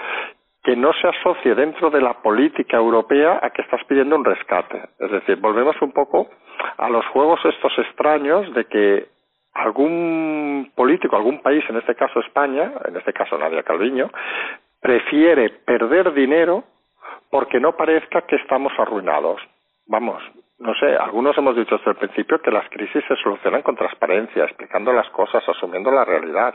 que 0.63 0.77
no 0.77 0.93
se 0.93 1.09
asocie 1.09 1.55
dentro 1.55 1.91
de 1.91 2.01
la 2.01 2.15
política 2.15 2.77
europea 2.77 3.41
a 3.43 3.51
que 3.51 3.63
estás 3.63 3.83
pidiendo 3.85 4.17
un 4.17 4.25
rescate. 4.25 4.91
Es 4.99 5.11
decir, 5.11 5.37
volvemos 5.37 5.81
un 5.81 5.93
poco 5.93 6.29
a 6.77 6.89
los 6.91 7.07
juegos 7.07 7.41
estos 7.45 7.73
extraños 7.79 8.53
de 8.55 8.65
que 8.67 9.07
algún 9.55 10.71
político, 10.75 11.17
algún 11.17 11.41
país, 11.41 11.65
en 11.69 11.77
este 11.77 11.95
caso 11.95 12.21
España, 12.21 12.73
en 12.87 12.97
este 12.97 13.13
caso 13.13 13.39
Nadia 13.39 13.63
Calviño, 13.63 14.11
prefiere 14.81 15.51
perder 15.65 16.13
dinero 16.13 16.65
porque 17.31 17.59
no 17.59 17.77
parezca 17.77 18.23
que 18.23 18.37
estamos 18.37 18.73
arruinados. 18.79 19.41
Vamos, 19.87 20.23
no 20.59 20.75
sé, 20.75 20.95
algunos 20.95 21.37
hemos 21.39 21.57
dicho 21.57 21.77
desde 21.79 21.91
el 21.93 21.97
principio 21.97 22.41
que 22.41 22.51
las 22.51 22.69
crisis 22.69 23.03
se 23.09 23.17
solucionan 23.17 23.63
con 23.63 23.77
transparencia, 23.77 24.45
explicando 24.45 24.93
las 24.93 25.09
cosas, 25.11 25.43
asumiendo 25.49 25.91
la 25.91 26.05
realidad 26.05 26.55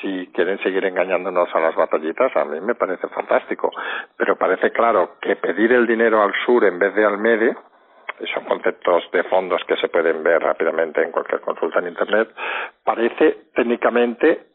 si 0.00 0.26
quieren 0.28 0.58
seguir 0.62 0.84
engañándonos 0.84 1.54
a 1.54 1.60
las 1.60 1.74
batallitas, 1.74 2.34
a 2.36 2.44
mí 2.44 2.60
me 2.60 2.74
parece 2.74 3.08
fantástico. 3.08 3.70
Pero 4.16 4.36
parece 4.36 4.70
claro 4.70 5.16
que 5.20 5.36
pedir 5.36 5.72
el 5.72 5.86
dinero 5.86 6.22
al 6.22 6.32
sur 6.44 6.64
en 6.64 6.78
vez 6.78 6.94
de 6.94 7.04
al 7.04 7.18
MEDE, 7.18 7.54
son 8.34 8.44
conceptos 8.44 9.04
de 9.12 9.24
fondos 9.24 9.62
que 9.66 9.76
se 9.76 9.88
pueden 9.88 10.22
ver 10.22 10.42
rápidamente 10.42 11.02
en 11.02 11.10
cualquier 11.10 11.40
consulta 11.40 11.80
en 11.80 11.88
Internet, 11.88 12.28
parece 12.84 13.48
técnicamente 13.54 14.51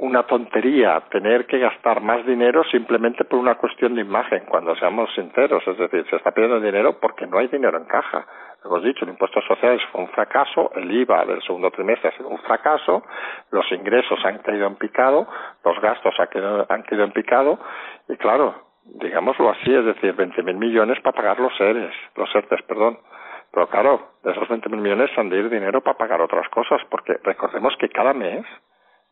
una 0.00 0.22
tontería 0.24 1.00
tener 1.10 1.46
que 1.46 1.58
gastar 1.58 2.00
más 2.00 2.24
dinero 2.26 2.64
simplemente 2.64 3.24
por 3.24 3.38
una 3.38 3.56
cuestión 3.56 3.94
de 3.94 4.00
imagen, 4.00 4.44
cuando 4.48 4.74
seamos 4.76 5.12
sinceros. 5.14 5.62
Es 5.66 5.78
decir, 5.78 6.06
se 6.08 6.16
está 6.16 6.32
pidiendo 6.32 6.60
dinero 6.60 6.98
porque 7.00 7.26
no 7.26 7.38
hay 7.38 7.48
dinero 7.48 7.78
en 7.78 7.84
caja 7.84 8.26
hemos 8.64 8.82
dicho, 8.82 9.04
el 9.04 9.10
impuesto 9.10 9.40
social 9.42 9.80
fue 9.90 10.02
un 10.02 10.08
fracaso, 10.08 10.70
el 10.74 10.90
IVA 10.90 11.24
del 11.24 11.42
segundo 11.42 11.70
trimestre 11.70 12.10
ha 12.10 12.16
sido 12.16 12.28
un 12.28 12.38
fracaso, 12.38 13.02
los 13.50 13.70
ingresos 13.72 14.18
han 14.24 14.38
caído 14.38 14.66
en 14.66 14.76
picado, 14.76 15.26
los 15.64 15.80
gastos 15.80 16.14
han 16.18 16.82
caído, 16.82 17.04
en 17.04 17.12
picado, 17.12 17.58
y 18.08 18.16
claro, 18.16 18.54
digámoslo 18.84 19.50
así, 19.50 19.74
es 19.74 19.84
decir, 19.84 20.14
20.000 20.14 20.54
millones 20.56 21.00
para 21.00 21.16
pagar 21.16 21.40
los 21.40 21.56
seres, 21.56 21.92
los 22.16 22.34
ERTES, 22.34 22.62
perdón. 22.62 22.98
Pero 23.52 23.66
claro, 23.68 24.12
de 24.22 24.30
esos 24.30 24.48
20.000 24.48 24.76
millones 24.76 25.10
han 25.16 25.28
de 25.28 25.38
ir 25.38 25.48
dinero 25.48 25.80
para 25.80 25.98
pagar 25.98 26.20
otras 26.20 26.48
cosas, 26.50 26.80
porque 26.90 27.18
recordemos 27.24 27.74
que 27.78 27.88
cada 27.88 28.12
mes 28.12 28.44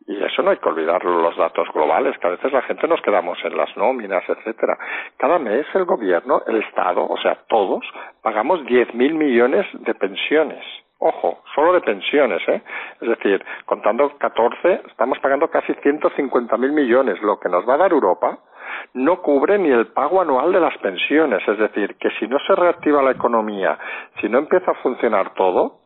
y 0.07 0.23
eso 0.23 0.41
no 0.41 0.51
hay 0.51 0.57
que 0.57 0.69
olvidar 0.69 1.03
los 1.03 1.35
datos 1.37 1.67
globales, 1.73 2.17
que 2.17 2.27
a 2.27 2.31
veces 2.31 2.51
la 2.51 2.61
gente 2.63 2.87
nos 2.87 3.01
quedamos 3.01 3.37
en 3.43 3.55
las 3.55 3.75
nóminas, 3.77 4.23
etcétera. 4.27 4.77
Cada 5.17 5.39
mes 5.39 5.65
el 5.73 5.85
gobierno, 5.85 6.41
el 6.47 6.57
Estado, 6.63 7.05
o 7.05 7.17
sea, 7.17 7.37
todos, 7.47 7.83
pagamos 8.21 8.61
10.000 8.61 9.13
millones 9.13 9.67
de 9.73 9.93
pensiones. 9.95 10.63
Ojo, 11.01 11.43
solo 11.55 11.71
de 11.73 11.81
pensiones, 11.81 12.41
¿eh? 12.49 12.61
Es 12.99 13.07
decir, 13.07 13.43
contando 13.65 14.17
14, 14.17 14.81
estamos 14.87 15.17
pagando 15.19 15.49
casi 15.49 15.71
150.000 15.73 16.57
millones. 16.73 17.21
Lo 17.21 17.39
que 17.39 17.47
nos 17.47 17.67
va 17.67 17.75
a 17.75 17.77
dar 17.77 17.91
Europa 17.91 18.39
no 18.93 19.21
cubre 19.21 19.57
ni 19.57 19.69
el 19.69 19.87
pago 19.87 20.21
anual 20.21 20.51
de 20.51 20.59
las 20.59 20.77
pensiones. 20.79 21.41
Es 21.47 21.57
decir, 21.57 21.95
que 21.97 22.09
si 22.19 22.27
no 22.27 22.37
se 22.39 22.53
reactiva 22.53 23.01
la 23.01 23.11
economía, 23.11 23.77
si 24.19 24.27
no 24.27 24.39
empieza 24.39 24.71
a 24.71 24.81
funcionar 24.81 25.33
todo, 25.35 25.78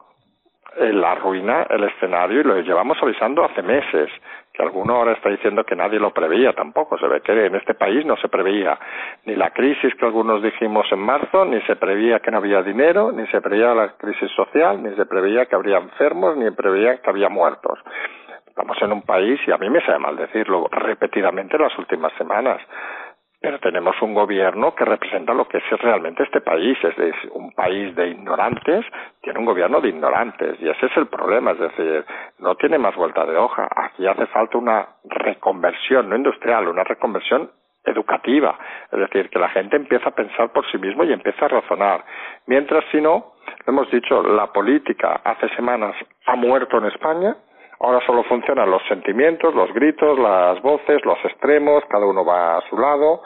la 0.78 1.12
arruina 1.12 1.68
el 1.70 1.84
escenario 1.84 2.42
y 2.42 2.44
lo 2.44 2.60
llevamos 2.62 2.98
avisando 3.02 3.44
hace 3.44 3.62
meses 3.62 4.10
que 4.54 4.62
alguno 4.62 4.96
ahora 4.96 5.14
está 5.14 5.30
diciendo 5.30 5.64
que 5.64 5.76
nadie 5.76 6.00
lo 6.00 6.12
preveía 6.12 6.54
tampoco. 6.54 6.98
Se 6.98 7.08
ve 7.08 7.22
que 7.22 7.46
en 7.46 7.56
este 7.56 7.74
país 7.74 8.06
no 8.06 8.16
se 8.18 8.30
preveía 8.30 8.78
ni 9.26 9.36
la 9.36 9.50
crisis 9.50 9.94
que 9.96 10.06
algunos 10.06 10.44
dijimos 10.44 10.86
en 10.92 11.00
marzo, 11.00 11.46
ni 11.46 11.60
se 11.62 11.76
preveía 11.76 12.20
que 12.20 12.30
no 12.30 12.38
había 12.38 12.62
dinero, 12.62 13.12
ni 13.12 13.26
se 13.28 13.42
preveía 13.42 13.74
la 13.74 13.90
crisis 13.98 14.30
social, 14.32 14.82
ni 14.84 14.96
se 14.96 15.06
preveía 15.06 15.48
que 15.48 15.56
habría 15.56 15.78
enfermos, 15.78 16.38
ni 16.38 16.46
se 16.46 16.52
preveía 16.52 17.02
que 17.02 17.10
había 17.10 17.30
muertos. 17.30 17.80
Estamos 18.48 18.78
en 18.84 18.92
un 18.92 19.02
país, 19.02 19.40
y 19.48 19.52
a 19.52 19.58
mí 19.58 19.68
me 19.68 19.82
sabe 19.82 19.98
mal 19.98 20.16
decirlo 20.16 20.68
repetidamente 20.70 21.56
en 21.56 21.64
las 21.64 21.76
últimas 21.80 22.14
semanas, 22.14 22.62
pero 23.44 23.60
tenemos 23.60 24.02
un 24.02 24.14
gobierno 24.14 24.74
que 24.74 24.86
representa 24.86 25.34
lo 25.34 25.50
que 25.50 25.58
es 25.58 25.70
realmente 25.82 26.24
este 26.24 26.40
país. 26.40 26.78
Es, 26.82 27.14
un 27.34 27.52
país 27.52 27.94
de 27.94 28.08
ignorantes, 28.08 28.86
tiene 29.22 29.38
un 29.38 29.44
gobierno 29.44 29.82
de 29.82 29.90
ignorantes 29.90 30.62
y 30.62 30.70
ese 30.70 30.86
es 30.86 30.96
el 30.96 31.08
problema. 31.08 31.52
Es 31.52 31.60
decir, 31.60 32.06
no 32.40 32.56
tiene 32.56 32.78
más 32.78 32.96
vuelta 32.96 33.26
de 33.26 33.36
hoja. 33.36 33.68
Aquí 33.76 34.08
hace 34.08 34.28
falta 34.28 34.58
una 34.58 34.88
reconversión, 35.04 36.08
no 36.08 36.16
industrial, 36.16 36.70
una 36.70 36.86
reconversión 36.86 37.52
educativa. 37.84 38.58
Es 38.90 39.00
decir, 39.00 39.30
que 39.30 39.40
la 39.40 39.50
gente 39.50 39.76
empieza 39.76 40.08
a 40.08 40.16
pensar 40.16 40.54
por 40.54 40.66
sí 40.72 40.78
mismo 40.78 41.04
y 41.04 41.12
empieza 41.12 41.44
a 41.44 41.50
razonar. 41.50 42.06
Mientras, 42.48 42.86
si 42.94 43.02
no, 43.02 43.34
lo 43.66 43.74
hemos 43.74 43.92
dicho, 43.92 44.24
la 44.24 44.54
política 44.54 45.20
hace 45.22 45.50
semanas 45.58 45.98
ha 46.28 46.38
muerto 46.38 46.78
en 46.78 46.86
España 46.86 47.36
Ahora 47.84 48.00
solo 48.06 48.24
funcionan 48.24 48.72
los 48.72 48.82
sentimientos, 48.88 49.54
los 49.54 49.74
gritos, 49.74 50.18
las 50.18 50.62
voces, 50.62 51.04
los 51.04 51.18
extremos, 51.26 51.84
cada 51.90 52.06
uno 52.06 52.24
va 52.24 52.58
a 52.58 52.62
su 52.70 52.78
lado, 52.78 53.22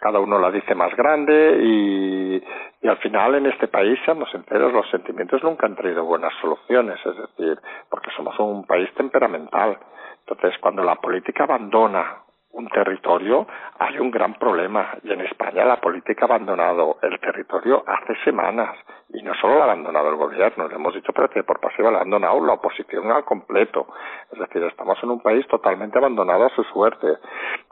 cada 0.00 0.18
uno 0.18 0.36
la 0.40 0.50
dice 0.50 0.74
más 0.74 0.92
grande 0.96 1.60
y, 1.62 2.42
y 2.82 2.88
al 2.88 2.96
final 2.96 3.36
en 3.36 3.46
este 3.46 3.68
país, 3.68 3.96
seamos 4.04 4.28
sinceros, 4.32 4.72
los 4.72 4.90
sentimientos 4.90 5.44
nunca 5.44 5.66
han 5.66 5.76
traído 5.76 6.04
buenas 6.04 6.32
soluciones, 6.40 6.98
es 7.06 7.16
decir, 7.16 7.56
porque 7.88 8.10
somos 8.16 8.36
un 8.40 8.66
país 8.66 8.92
temperamental. 8.94 9.78
Entonces, 10.26 10.58
cuando 10.60 10.82
la 10.82 10.96
política 10.96 11.44
abandona 11.44 12.23
un 12.54 12.68
territorio, 12.68 13.46
hay 13.78 13.98
un 13.98 14.10
gran 14.10 14.34
problema. 14.34 14.94
Y 15.02 15.12
en 15.12 15.20
España 15.20 15.64
la 15.64 15.80
política 15.80 16.24
ha 16.24 16.34
abandonado 16.34 16.96
el 17.02 17.18
territorio 17.20 17.84
hace 17.86 18.14
semanas. 18.24 18.76
Y 19.10 19.22
no 19.22 19.34
solo 19.34 19.54
lo 19.54 19.60
ha 19.60 19.64
abandonado 19.64 20.10
el 20.10 20.16
gobierno, 20.16 20.68
le 20.68 20.74
hemos 20.74 20.94
dicho 20.94 21.12
pero 21.12 21.28
que 21.28 21.42
por 21.42 21.60
pasiva 21.60 21.90
lo 21.90 21.96
ha 21.96 22.00
abandonado 22.00 22.44
la 22.44 22.54
oposición 22.54 23.10
al 23.10 23.24
completo. 23.24 23.86
Es 24.32 24.38
decir, 24.38 24.62
estamos 24.64 24.98
en 25.02 25.10
un 25.10 25.20
país 25.20 25.46
totalmente 25.48 25.98
abandonado 25.98 26.46
a 26.46 26.50
su 26.50 26.64
suerte. 26.64 27.06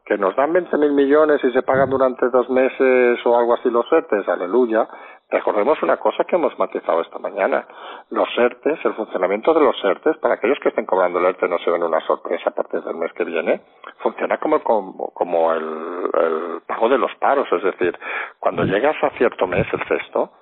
Que 0.05 0.19
nos 0.19 0.35
dan 0.37 0.53
20.000 0.53 0.93
millones 0.93 1.43
y 1.45 1.53
se 1.53 1.63
pagan 1.63 1.89
durante 1.89 2.29
dos 2.29 2.51
meses 2.51 3.25
o 3.25 3.39
algo 3.39 3.55
así 3.55 3.71
los 3.71 3.91
ERTES, 3.91 4.29
aleluya, 4.29 4.89
Recordemos 5.33 5.83
una 5.83 5.97
cosa 5.97 6.25
que 6.25 6.37
hemos 6.37 6.57
matizado 6.59 7.01
esta 7.01 7.19
mañana. 7.19 7.67
Los 8.11 8.29
ERTES, 8.37 8.85
el 8.85 8.93
funcionamiento 8.93 9.55
de 9.55 9.61
los 9.61 9.83
ERTES, 9.83 10.19
para 10.19 10.35
aquellos 10.35 10.59
que 10.61 10.69
estén 10.69 10.85
cobrando 10.85 11.19
el 11.19 11.25
ERTE 11.25 11.49
no 11.49 11.59
se 11.59 11.71
ven 11.71 11.83
una 11.83 12.01
sorpresa 12.01 12.51
a 12.51 12.55
partir 12.55 12.83
del 12.83 12.97
mes 12.97 13.11
que 13.15 13.25
viene, 13.25 13.63
funciona 14.03 14.37
como, 14.37 14.61
como, 14.63 15.53
el, 15.55 16.61
pago 16.67 16.91
de 16.91 16.99
los 16.99 17.15
paros. 17.15 17.51
Es 17.51 17.63
decir, 17.63 17.99
cuando 18.39 18.65
llegas 18.65 18.95
a 19.03 19.09
cierto 19.17 19.47
mes, 19.47 19.67
el 19.73 19.83
sexto, 19.89 20.33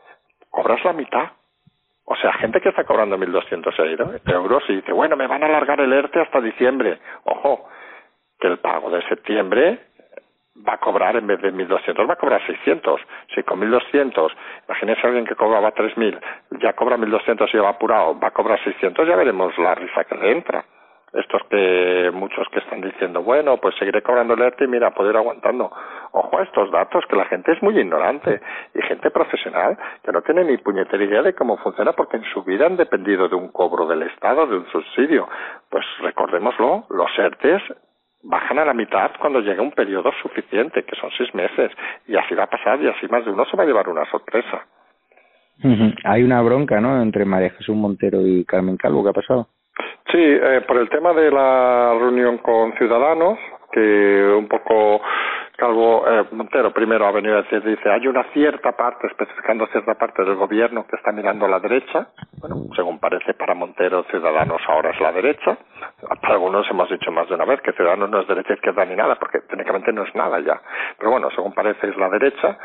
cobras 0.50 0.84
la 0.84 0.92
mitad. 0.92 1.28
O 2.04 2.16
sea, 2.16 2.32
gente 2.32 2.60
que 2.60 2.70
está 2.70 2.82
cobrando 2.82 3.16
1.200 3.16 4.24
euros 4.26 4.64
y 4.68 4.74
dice, 4.74 4.92
bueno, 4.92 5.16
me 5.16 5.28
van 5.28 5.44
a 5.44 5.46
alargar 5.46 5.80
el 5.80 5.92
ERTE 5.92 6.20
hasta 6.20 6.40
diciembre. 6.40 6.98
Ojo, 7.22 7.68
que 8.40 8.48
el 8.48 8.58
pago 8.58 8.90
de 8.90 9.02
septiembre 9.02 9.89
va 10.56 10.74
a 10.74 10.78
cobrar 10.78 11.16
en 11.16 11.26
vez 11.26 11.40
de 11.40 11.52
1.200, 11.52 12.08
va 12.08 12.14
a 12.14 12.16
cobrar 12.16 12.44
600. 12.46 13.00
Si 13.34 13.42
con 13.42 13.60
1.200, 13.60 14.32
imagínese 14.68 15.06
alguien 15.06 15.26
que 15.26 15.36
cobraba 15.36 15.72
3.000, 15.72 16.20
ya 16.60 16.72
cobra 16.74 16.96
1.200 16.96 17.48
y 17.54 17.58
va 17.58 17.70
apurado, 17.70 18.18
va 18.18 18.28
a 18.28 18.32
cobrar 18.32 18.62
600, 18.62 19.06
ya 19.06 19.16
veremos 19.16 19.56
la 19.58 19.74
risa 19.74 20.04
que 20.04 20.14
le 20.16 20.32
entra. 20.32 20.64
Estos 21.12 21.42
que 21.50 22.08
muchos 22.14 22.46
que 22.50 22.60
están 22.60 22.80
diciendo, 22.80 23.20
bueno, 23.24 23.56
pues 23.56 23.74
seguiré 23.80 24.00
cobrando 24.00 24.34
el 24.34 24.42
ERTE 24.42 24.66
y 24.66 24.68
mira, 24.68 24.92
ir 24.96 25.16
aguantando. 25.16 25.68
Ojo 26.12 26.38
a 26.38 26.44
estos 26.44 26.70
datos, 26.70 27.04
que 27.06 27.16
la 27.16 27.24
gente 27.24 27.50
es 27.50 27.60
muy 27.64 27.76
ignorante 27.76 28.40
y 28.74 28.82
gente 28.82 29.10
profesional 29.10 29.76
que 30.04 30.12
no 30.12 30.22
tiene 30.22 30.44
ni 30.44 30.56
puñetera 30.58 31.02
idea 31.02 31.22
de 31.22 31.34
cómo 31.34 31.56
funciona 31.56 31.94
porque 31.94 32.18
en 32.18 32.24
su 32.32 32.44
vida 32.44 32.66
han 32.66 32.76
dependido 32.76 33.28
de 33.28 33.34
un 33.34 33.48
cobro 33.48 33.86
del 33.86 34.02
Estado, 34.02 34.46
de 34.46 34.58
un 34.58 34.66
subsidio. 34.70 35.28
Pues 35.68 35.84
recordémoslo, 36.00 36.84
los 36.90 37.18
ERTES 37.18 37.62
bajan 38.22 38.58
a 38.58 38.64
la 38.64 38.74
mitad 38.74 39.10
cuando 39.18 39.40
llega 39.40 39.62
un 39.62 39.72
periodo 39.72 40.10
suficiente, 40.22 40.84
que 40.84 40.96
son 40.96 41.10
seis 41.16 41.34
meses, 41.34 41.70
y 42.06 42.16
así 42.16 42.34
va 42.34 42.44
a 42.44 42.50
pasar 42.50 42.80
y 42.82 42.88
así 42.88 43.06
más 43.08 43.24
de 43.24 43.30
uno 43.30 43.44
se 43.46 43.56
va 43.56 43.64
a 43.64 43.66
llevar 43.66 43.88
una 43.88 44.04
sorpresa. 44.10 44.66
Hay 46.04 46.22
una 46.22 46.40
bronca, 46.40 46.80
¿no?, 46.80 47.02
entre 47.02 47.24
María 47.24 47.50
Jesús 47.50 47.76
Montero 47.76 48.26
y 48.26 48.44
Carmen 48.44 48.76
Calvo, 48.76 49.02
¿qué 49.02 49.10
ha 49.10 49.12
pasado? 49.12 49.48
Sí, 50.10 50.18
eh, 50.18 50.62
por 50.66 50.78
el 50.78 50.88
tema 50.88 51.12
de 51.12 51.30
la 51.30 51.94
reunión 51.98 52.38
con 52.38 52.72
Ciudadanos, 52.78 53.38
que 53.72 54.34
un 54.36 54.48
poco 54.48 55.00
Calvo 55.60 56.08
eh, 56.08 56.24
Montero 56.32 56.72
primero 56.72 57.06
ha 57.06 57.12
venido 57.12 57.34
a 57.36 57.42
decir, 57.42 57.62
dice, 57.62 57.90
hay 57.90 58.06
una 58.06 58.24
cierta 58.32 58.72
parte, 58.72 59.06
especificando 59.08 59.66
cierta 59.66 59.94
parte 59.94 60.24
del 60.24 60.36
gobierno 60.36 60.86
que 60.86 60.96
está 60.96 61.12
mirando 61.12 61.44
a 61.44 61.50
la 61.50 61.60
derecha. 61.60 62.08
Bueno, 62.40 62.56
según 62.74 62.98
parece 62.98 63.34
para 63.34 63.54
Montero, 63.54 64.04
Ciudadanos 64.04 64.62
ahora 64.66 64.88
es 64.88 65.00
la 65.00 65.12
derecha. 65.12 65.58
Para 66.22 66.32
algunos 66.32 66.66
hemos 66.70 66.88
dicho 66.88 67.12
más 67.12 67.28
de 67.28 67.34
una 67.34 67.44
vez 67.44 67.60
que 67.60 67.72
Ciudadanos 67.72 68.08
no 68.08 68.20
es 68.20 68.26
derecha, 68.26 68.54
izquierda 68.54 68.86
ni 68.86 68.96
nada, 68.96 69.16
porque 69.16 69.40
técnicamente 69.40 69.92
no 69.92 70.04
es 70.04 70.14
nada 70.14 70.40
ya. 70.40 70.58
Pero 70.98 71.10
bueno, 71.10 71.28
según 71.32 71.52
parece 71.52 71.90
es 71.90 71.96
la 71.98 72.08
derecha 72.08 72.56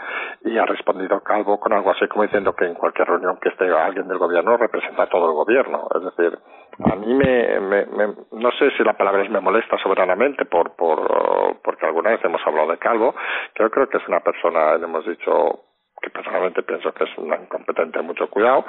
y 0.45 0.57
ha 0.57 0.65
respondido 0.65 1.19
Calvo 1.19 1.59
con 1.59 1.73
algo 1.73 1.91
así 1.91 2.07
como 2.07 2.23
diciendo 2.23 2.55
que 2.55 2.63
en 2.63 2.75
cualquier 2.75 3.09
reunión 3.09 3.37
que 3.41 3.49
esté 3.49 3.69
alguien 3.69 4.07
del 4.07 4.19
gobierno 4.19 4.55
representa 4.55 5.03
a 5.03 5.09
todo 5.09 5.27
el 5.27 5.33
gobierno. 5.33 5.85
Es 5.93 6.15
decir, 6.15 6.39
a 6.83 6.95
mí 6.95 7.13
me, 7.13 7.59
me, 7.59 7.85
no 8.31 8.51
sé 8.51 8.71
si 8.71 8.83
la 8.83 8.93
palabra 8.93 9.23
es 9.23 9.29
me 9.29 9.39
molesta 9.39 9.77
soberanamente 9.77 10.45
por, 10.45 10.75
por, 10.75 11.57
porque 11.63 11.85
alguna 11.85 12.11
vez 12.11 12.23
hemos 12.23 12.45
hablado 12.45 12.71
de 12.71 12.77
Calvo, 12.77 13.15
yo 13.57 13.69
creo 13.69 13.87
que 13.87 13.97
es 13.97 14.07
una 14.07 14.19
persona, 14.19 14.77
le 14.77 14.83
hemos 14.83 15.05
dicho 15.05 15.61
que 16.01 16.09
personalmente 16.09 16.63
pienso 16.63 16.93
que 16.93 17.05
es 17.05 17.17
una 17.17 17.37
incompetente, 17.37 18.01
mucho 18.01 18.29
cuidado, 18.29 18.65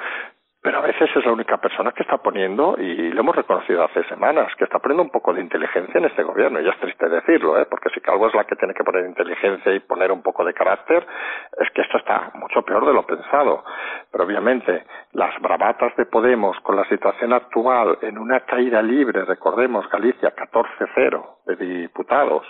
pero 0.67 0.79
a 0.79 0.81
veces 0.81 1.09
es 1.15 1.25
la 1.25 1.31
única 1.31 1.55
persona 1.55 1.93
que 1.93 2.03
está 2.03 2.17
poniendo, 2.17 2.75
y 2.77 3.09
lo 3.11 3.21
hemos 3.21 3.37
reconocido 3.37 3.85
hace 3.85 4.03
semanas, 4.09 4.53
que 4.57 4.65
está 4.65 4.79
poniendo 4.79 5.01
un 5.01 5.09
poco 5.09 5.33
de 5.33 5.39
inteligencia 5.39 5.97
en 5.97 6.03
este 6.03 6.23
gobierno. 6.23 6.59
Y 6.59 6.67
es 6.67 6.77
triste 6.81 7.07
decirlo, 7.07 7.57
¿eh? 7.57 7.65
porque 7.69 7.89
si 7.91 8.01
Calvo 8.01 8.27
es 8.27 8.33
la 8.33 8.43
que 8.43 8.57
tiene 8.57 8.73
que 8.73 8.83
poner 8.83 9.05
inteligencia 9.05 9.73
y 9.73 9.79
poner 9.79 10.11
un 10.11 10.21
poco 10.21 10.43
de 10.43 10.53
carácter, 10.53 11.07
es 11.57 11.71
que 11.71 11.83
esto 11.83 11.97
está 11.97 12.31
mucho 12.33 12.63
peor 12.63 12.85
de 12.85 12.91
lo 12.91 13.05
pensado. 13.05 13.63
Pero 14.11 14.25
obviamente, 14.25 14.83
las 15.13 15.39
bravatas 15.39 15.95
de 15.95 16.05
Podemos 16.05 16.59
con 16.59 16.75
la 16.75 16.83
situación 16.89 17.31
actual 17.31 17.99
en 18.01 18.17
una 18.17 18.41
caída 18.41 18.81
libre, 18.81 19.23
recordemos, 19.23 19.89
Galicia 19.89 20.35
14-0 20.35 21.36
de 21.47 21.55
diputados, 21.55 22.45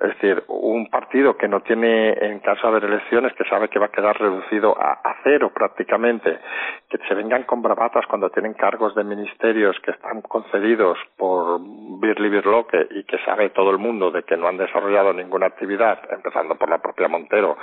es 0.00 0.08
decir, 0.08 0.42
un 0.48 0.88
partido 0.90 1.36
que 1.36 1.48
no 1.48 1.60
tiene, 1.60 2.12
en 2.12 2.40
caso 2.40 2.62
de 2.62 2.68
haber 2.68 2.84
elecciones, 2.84 3.32
que 3.34 3.44
sabe 3.44 3.68
que 3.68 3.78
va 3.78 3.86
a 3.86 3.90
quedar 3.90 4.18
reducido 4.18 4.76
a, 4.80 4.92
a 4.92 5.16
cero 5.22 5.52
prácticamente, 5.54 6.38
que 6.88 6.98
se 7.06 7.14
vengan 7.14 7.44
con 7.44 7.62
bravatas 7.62 8.06
cuando 8.06 8.30
tienen 8.30 8.54
cargos 8.54 8.94
de 8.94 9.04
ministerios 9.04 9.78
que 9.80 9.92
están 9.92 10.22
concedidos 10.22 10.98
por 11.16 11.60
Birli 12.00 12.28
Birloque 12.28 12.88
y 12.90 13.04
que 13.04 13.18
sabe 13.24 13.50
todo 13.50 13.70
el 13.70 13.78
mundo 13.78 14.10
de 14.10 14.22
que 14.24 14.36
no 14.36 14.48
han 14.48 14.56
desarrollado 14.56 15.12
ninguna 15.12 15.46
actividad, 15.46 16.00
empezando 16.10 16.56
por 16.56 16.68
la 16.68 16.78
propia 16.78 17.08
Montero, 17.08 17.56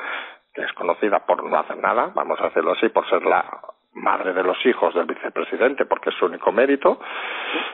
que 0.54 0.64
es 0.64 0.74
conocida 0.74 1.20
por 1.20 1.44
no 1.44 1.58
hacer 1.58 1.78
nada, 1.78 2.12
vamos 2.16 2.40
a 2.42 2.48
hacerlo 2.48 2.72
así, 2.72 2.90
por 2.90 3.08
ser 3.10 3.24
la 3.24 3.46
madre 3.98 4.34
de 4.34 4.44
los 4.44 4.58
hijos 4.66 4.94
del 4.94 5.06
vicepresidente, 5.06 5.86
porque 5.86 6.10
es 6.10 6.16
su 6.16 6.26
único 6.26 6.52
mérito. 6.52 7.00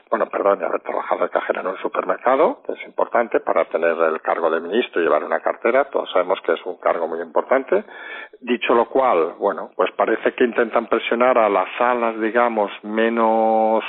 Bueno, 0.10 0.28
perdón, 0.28 0.60
de 0.60 0.66
haber 0.66 0.82
trabajado 0.82 1.24
de 1.24 1.30
cajera 1.30 1.62
en 1.62 1.68
un 1.68 1.78
supermercado, 1.78 2.62
que 2.66 2.74
es 2.74 2.86
importante 2.86 3.40
para 3.40 3.66
tener 3.66 3.98
el 3.98 4.22
cargo 4.22 4.50
de 4.50 4.62
ministro 4.62 5.02
y 5.02 5.06
llevar 5.06 5.24
una 5.24 5.40
cartera. 5.40 5.86
Todos 5.86 6.12
sabemos 6.12 6.40
que 6.42 6.54
es 6.54 6.66
un 6.66 6.78
cargo 6.78 7.08
muy 7.08 7.22
importante. 7.22 7.84
Dicho 8.42 8.74
lo 8.74 8.86
cual, 8.86 9.36
bueno, 9.38 9.72
pues 9.76 9.92
parece 9.92 10.34
que 10.34 10.44
intentan 10.44 10.88
presionar 10.88 11.38
a 11.38 11.50
las 11.50 11.68
salas, 11.78 12.20
digamos, 12.20 12.72
menos 12.84 13.84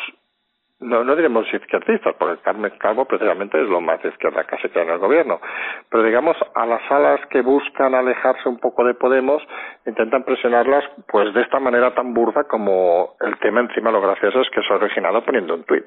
no, 0.84 1.02
no 1.02 1.16
diremos 1.16 1.52
izquierdistas, 1.52 2.14
porque 2.18 2.40
Carmen 2.42 2.72
Calvo 2.78 3.06
precisamente 3.06 3.60
es 3.60 3.68
lo 3.68 3.80
más 3.80 4.04
izquierda 4.04 4.44
casi 4.44 4.68
que 4.68 4.82
en 4.82 4.90
el 4.90 4.98
gobierno, 4.98 5.40
pero 5.88 6.02
digamos 6.02 6.36
a 6.54 6.66
las 6.66 6.86
salas 6.88 7.20
que 7.30 7.40
buscan 7.40 7.94
alejarse 7.94 8.48
un 8.48 8.58
poco 8.58 8.84
de 8.84 8.94
Podemos, 8.94 9.42
intentan 9.86 10.24
presionarlas 10.24 10.84
pues 11.08 11.32
de 11.34 11.42
esta 11.42 11.58
manera 11.58 11.94
tan 11.94 12.14
burda 12.14 12.44
como 12.44 13.14
el 13.20 13.38
tema 13.38 13.60
encima 13.60 13.90
lo 13.90 14.00
gracioso 14.00 14.40
es 14.40 14.50
que 14.50 14.62
se 14.62 14.72
ha 14.72 14.76
originado 14.76 15.24
poniendo 15.24 15.54
un 15.54 15.64
tuit. 15.64 15.86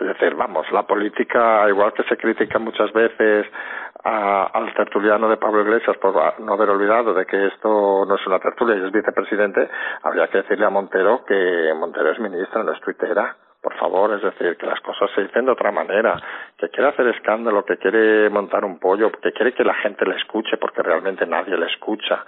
Es 0.00 0.06
decir, 0.06 0.34
vamos, 0.34 0.66
la 0.72 0.84
política, 0.84 1.68
igual 1.68 1.92
que 1.92 2.02
se 2.04 2.16
critica 2.16 2.58
muchas 2.58 2.90
veces 2.92 3.46
al 4.04 4.74
tertuliano 4.74 5.28
de 5.28 5.36
Pablo 5.36 5.60
Iglesias 5.60 5.96
por 5.98 6.40
no 6.40 6.52
haber 6.54 6.70
olvidado 6.70 7.14
de 7.14 7.26
que 7.26 7.46
esto 7.46 8.04
no 8.06 8.14
es 8.14 8.26
una 8.26 8.38
tertulia 8.38 8.76
y 8.76 8.84
es 8.84 8.90
vicepresidente, 8.90 9.68
habría 10.02 10.28
que 10.28 10.38
decirle 10.38 10.64
a 10.64 10.70
Montero 10.70 11.24
que 11.26 11.72
Montero 11.76 12.10
es 12.10 12.18
ministra, 12.18 12.64
no 12.64 12.72
es 12.72 12.80
tuitera 12.80 13.36
por 13.62 13.74
favor, 13.74 14.12
es 14.12 14.22
decir, 14.22 14.56
que 14.56 14.66
las 14.66 14.80
cosas 14.80 15.08
se 15.14 15.22
dicen 15.22 15.46
de 15.46 15.52
otra 15.52 15.70
manera, 15.70 16.20
que 16.58 16.68
quiere 16.68 16.90
hacer 16.90 17.06
escándalo, 17.06 17.64
que 17.64 17.76
quiere 17.76 18.28
montar 18.28 18.64
un 18.64 18.80
pollo, 18.80 19.12
que 19.12 19.32
quiere 19.32 19.54
que 19.54 19.62
la 19.62 19.74
gente 19.74 20.04
le 20.04 20.16
escuche 20.16 20.56
porque 20.56 20.82
realmente 20.82 21.24
nadie 21.26 21.56
le 21.56 21.66
escucha, 21.66 22.24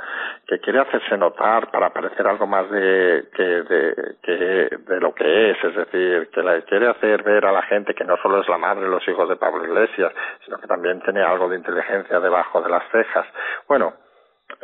que 0.47 0.61
quiere 0.61 0.79
hacerse 0.79 1.16
notar 1.18 1.73
para 1.73 1.90
parecer 1.90 2.25
algo 2.29 2.47
más 2.47 2.70
de, 2.70 3.25
que, 3.35 3.42
de, 3.42 4.16
que, 4.23 4.77
de 4.79 5.01
lo 5.01 5.12
que 5.12 5.51
es, 5.51 5.64
es 5.64 5.75
decir, 5.75 6.31
que 6.31 6.42
la 6.42 6.61
quiere 6.62 6.88
hacer 6.88 7.25
ver 7.25 7.44
a 7.47 7.53
la 7.53 7.62
gente 7.62 7.94
que 7.94 8.05
no 8.05 8.16
solo 8.18 8.40
es 8.40 8.49
la 8.49 8.59
madre 8.59 8.85
de 8.85 8.90
los 8.90 9.07
hijos 9.09 9.29
de 9.29 9.37
Pablo 9.37 9.64
Iglesias, 9.64 10.12
sino 10.44 10.59
que 10.59 10.68
también 10.68 11.01
tiene 11.01 11.23
algo 11.23 11.49
de 11.49 11.57
inteligencia 11.57 12.20
debajo 12.20 12.62
de 12.62 12.70
las 12.70 12.85
cejas. 12.92 13.27
Bueno, 13.66 13.94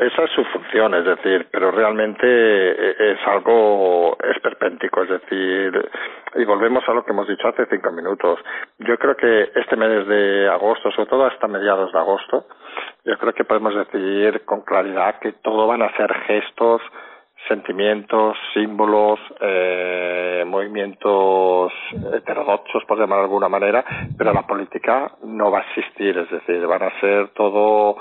esa 0.00 0.24
es 0.24 0.30
su 0.30 0.42
función, 0.44 0.94
es 0.94 1.04
decir, 1.04 1.46
pero 1.50 1.70
realmente 1.70 2.26
eh, 2.26 3.12
es 3.12 3.18
algo 3.26 4.16
esperpéntico, 4.34 5.02
es 5.02 5.10
decir, 5.10 5.90
y 6.36 6.44
volvemos 6.46 6.82
a 6.88 6.94
lo 6.94 7.04
que 7.04 7.12
hemos 7.12 7.28
dicho 7.28 7.46
hace 7.46 7.66
cinco 7.66 7.92
minutos. 7.92 8.38
Yo 8.78 8.96
creo 8.96 9.14
que 9.14 9.52
este 9.54 9.76
mes 9.76 10.06
de 10.08 10.48
agosto, 10.48 10.90
sobre 10.90 11.10
todo 11.10 11.26
hasta 11.26 11.46
mediados 11.48 11.92
de 11.92 11.98
agosto, 11.98 12.46
yo 13.04 13.18
creo 13.18 13.34
que 13.34 13.44
podemos 13.44 13.74
decir 13.74 14.42
con 14.46 14.62
claridad 14.62 15.18
que 15.20 15.32
todo 15.32 15.66
van 15.66 15.82
a 15.82 15.94
ser 15.94 16.10
gestos, 16.26 16.80
sentimientos, 17.50 18.36
símbolos, 18.54 19.18
eh, 19.40 20.44
movimientos 20.46 21.72
heterodoxos, 22.14 22.84
por 22.84 22.96
llamar 22.96 23.18
de 23.18 23.24
alguna 23.24 23.48
manera, 23.48 23.84
pero 24.16 24.32
la 24.32 24.46
política 24.46 25.10
no 25.24 25.50
va 25.50 25.58
a 25.58 25.62
existir, 25.62 26.16
es 26.16 26.30
decir, 26.30 26.64
van 26.64 26.84
a 26.84 27.00
ser 27.00 27.30
todo 27.30 27.96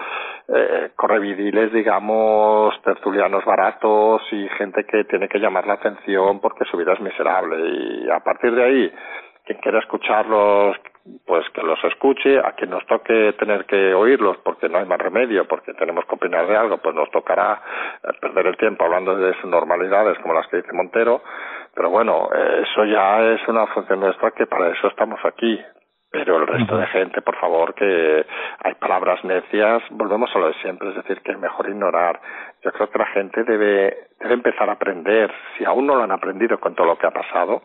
eh, 0.48 0.92
correvidiles, 0.96 1.74
digamos, 1.74 2.80
tertulianos 2.84 3.44
baratos 3.44 4.22
y 4.32 4.48
gente 4.50 4.86
que 4.86 5.06
tiene 5.06 5.28
que 5.28 5.40
llamar 5.40 5.66
la 5.66 5.74
atención 5.74 6.40
porque 6.40 6.66
su 6.66 6.78
vida 6.78 6.94
es 6.94 7.02
miserable. 7.02 7.58
Y 8.04 8.10
a 8.10 8.20
partir 8.20 8.54
de 8.54 8.64
ahí, 8.64 8.94
quien 9.50 9.62
quiera 9.62 9.80
escucharlos, 9.80 10.78
pues 11.26 11.50
que 11.50 11.64
los 11.64 11.84
escuche, 11.84 12.38
a 12.38 12.52
quien 12.52 12.70
nos 12.70 12.86
toque 12.86 13.34
tener 13.34 13.66
que 13.66 13.96
oírlos 13.96 14.38
porque 14.44 14.70
no 14.70 14.78
hay 14.78 14.86
más 14.86 15.00
remedio, 15.00 15.48
porque 15.48 15.74
tenemos 15.74 16.06
que 16.06 16.14
opinar 16.14 16.46
de 16.46 16.56
algo, 16.56 16.78
pues 16.78 16.94
nos 16.94 17.10
tocará 17.10 17.60
eh, 18.04 18.10
perder 18.22 18.46
el 18.46 18.58
tiempo 18.58 18.86
hablando 18.86 19.16
de 19.16 19.34
normalidades 19.46 20.20
como 20.20 20.36
las 20.36 20.46
que 20.50 20.58
dice 20.58 20.72
Montero, 20.72 21.24
pero 21.74 21.90
bueno, 21.90 22.30
eh, 22.32 22.62
eso 22.62 22.86
ya 22.86 23.24
es 23.24 23.48
una 23.48 23.66
función 23.68 24.02
nuestra 24.02 24.30
que 24.32 24.46
para 24.46 24.70
eso 24.70 24.88
estamos 24.88 25.20
aquí. 25.26 25.60
Pero 26.12 26.38
el 26.38 26.48
resto 26.48 26.76
de 26.76 26.88
gente, 26.88 27.22
por 27.22 27.36
favor, 27.36 27.76
que 27.76 28.26
hay 28.64 28.74
palabras 28.76 29.24
necias, 29.24 29.84
volvemos 29.92 30.36
a 30.36 30.40
lo 30.40 30.48
de 30.48 30.56
siempre, 30.56 30.90
es 30.90 30.96
decir, 30.96 31.22
que 31.22 31.34
es 31.34 31.40
mejor 31.40 31.70
ignorar. 31.70 32.20
Yo 32.64 32.72
creo 32.72 32.90
que 32.90 32.98
la 32.98 33.06
gente 33.08 33.44
debe, 33.44 34.08
debe 34.20 34.34
empezar 34.34 34.70
a 34.70 34.74
aprender, 34.74 35.32
si 35.56 35.66
aún 35.66 35.86
no 35.86 35.96
lo 35.96 36.04
han 36.04 36.12
aprendido 36.12 36.60
con 36.60 36.74
todo 36.74 36.88
lo 36.88 36.98
que 36.98 37.06
ha 37.06 37.12
pasado, 37.12 37.62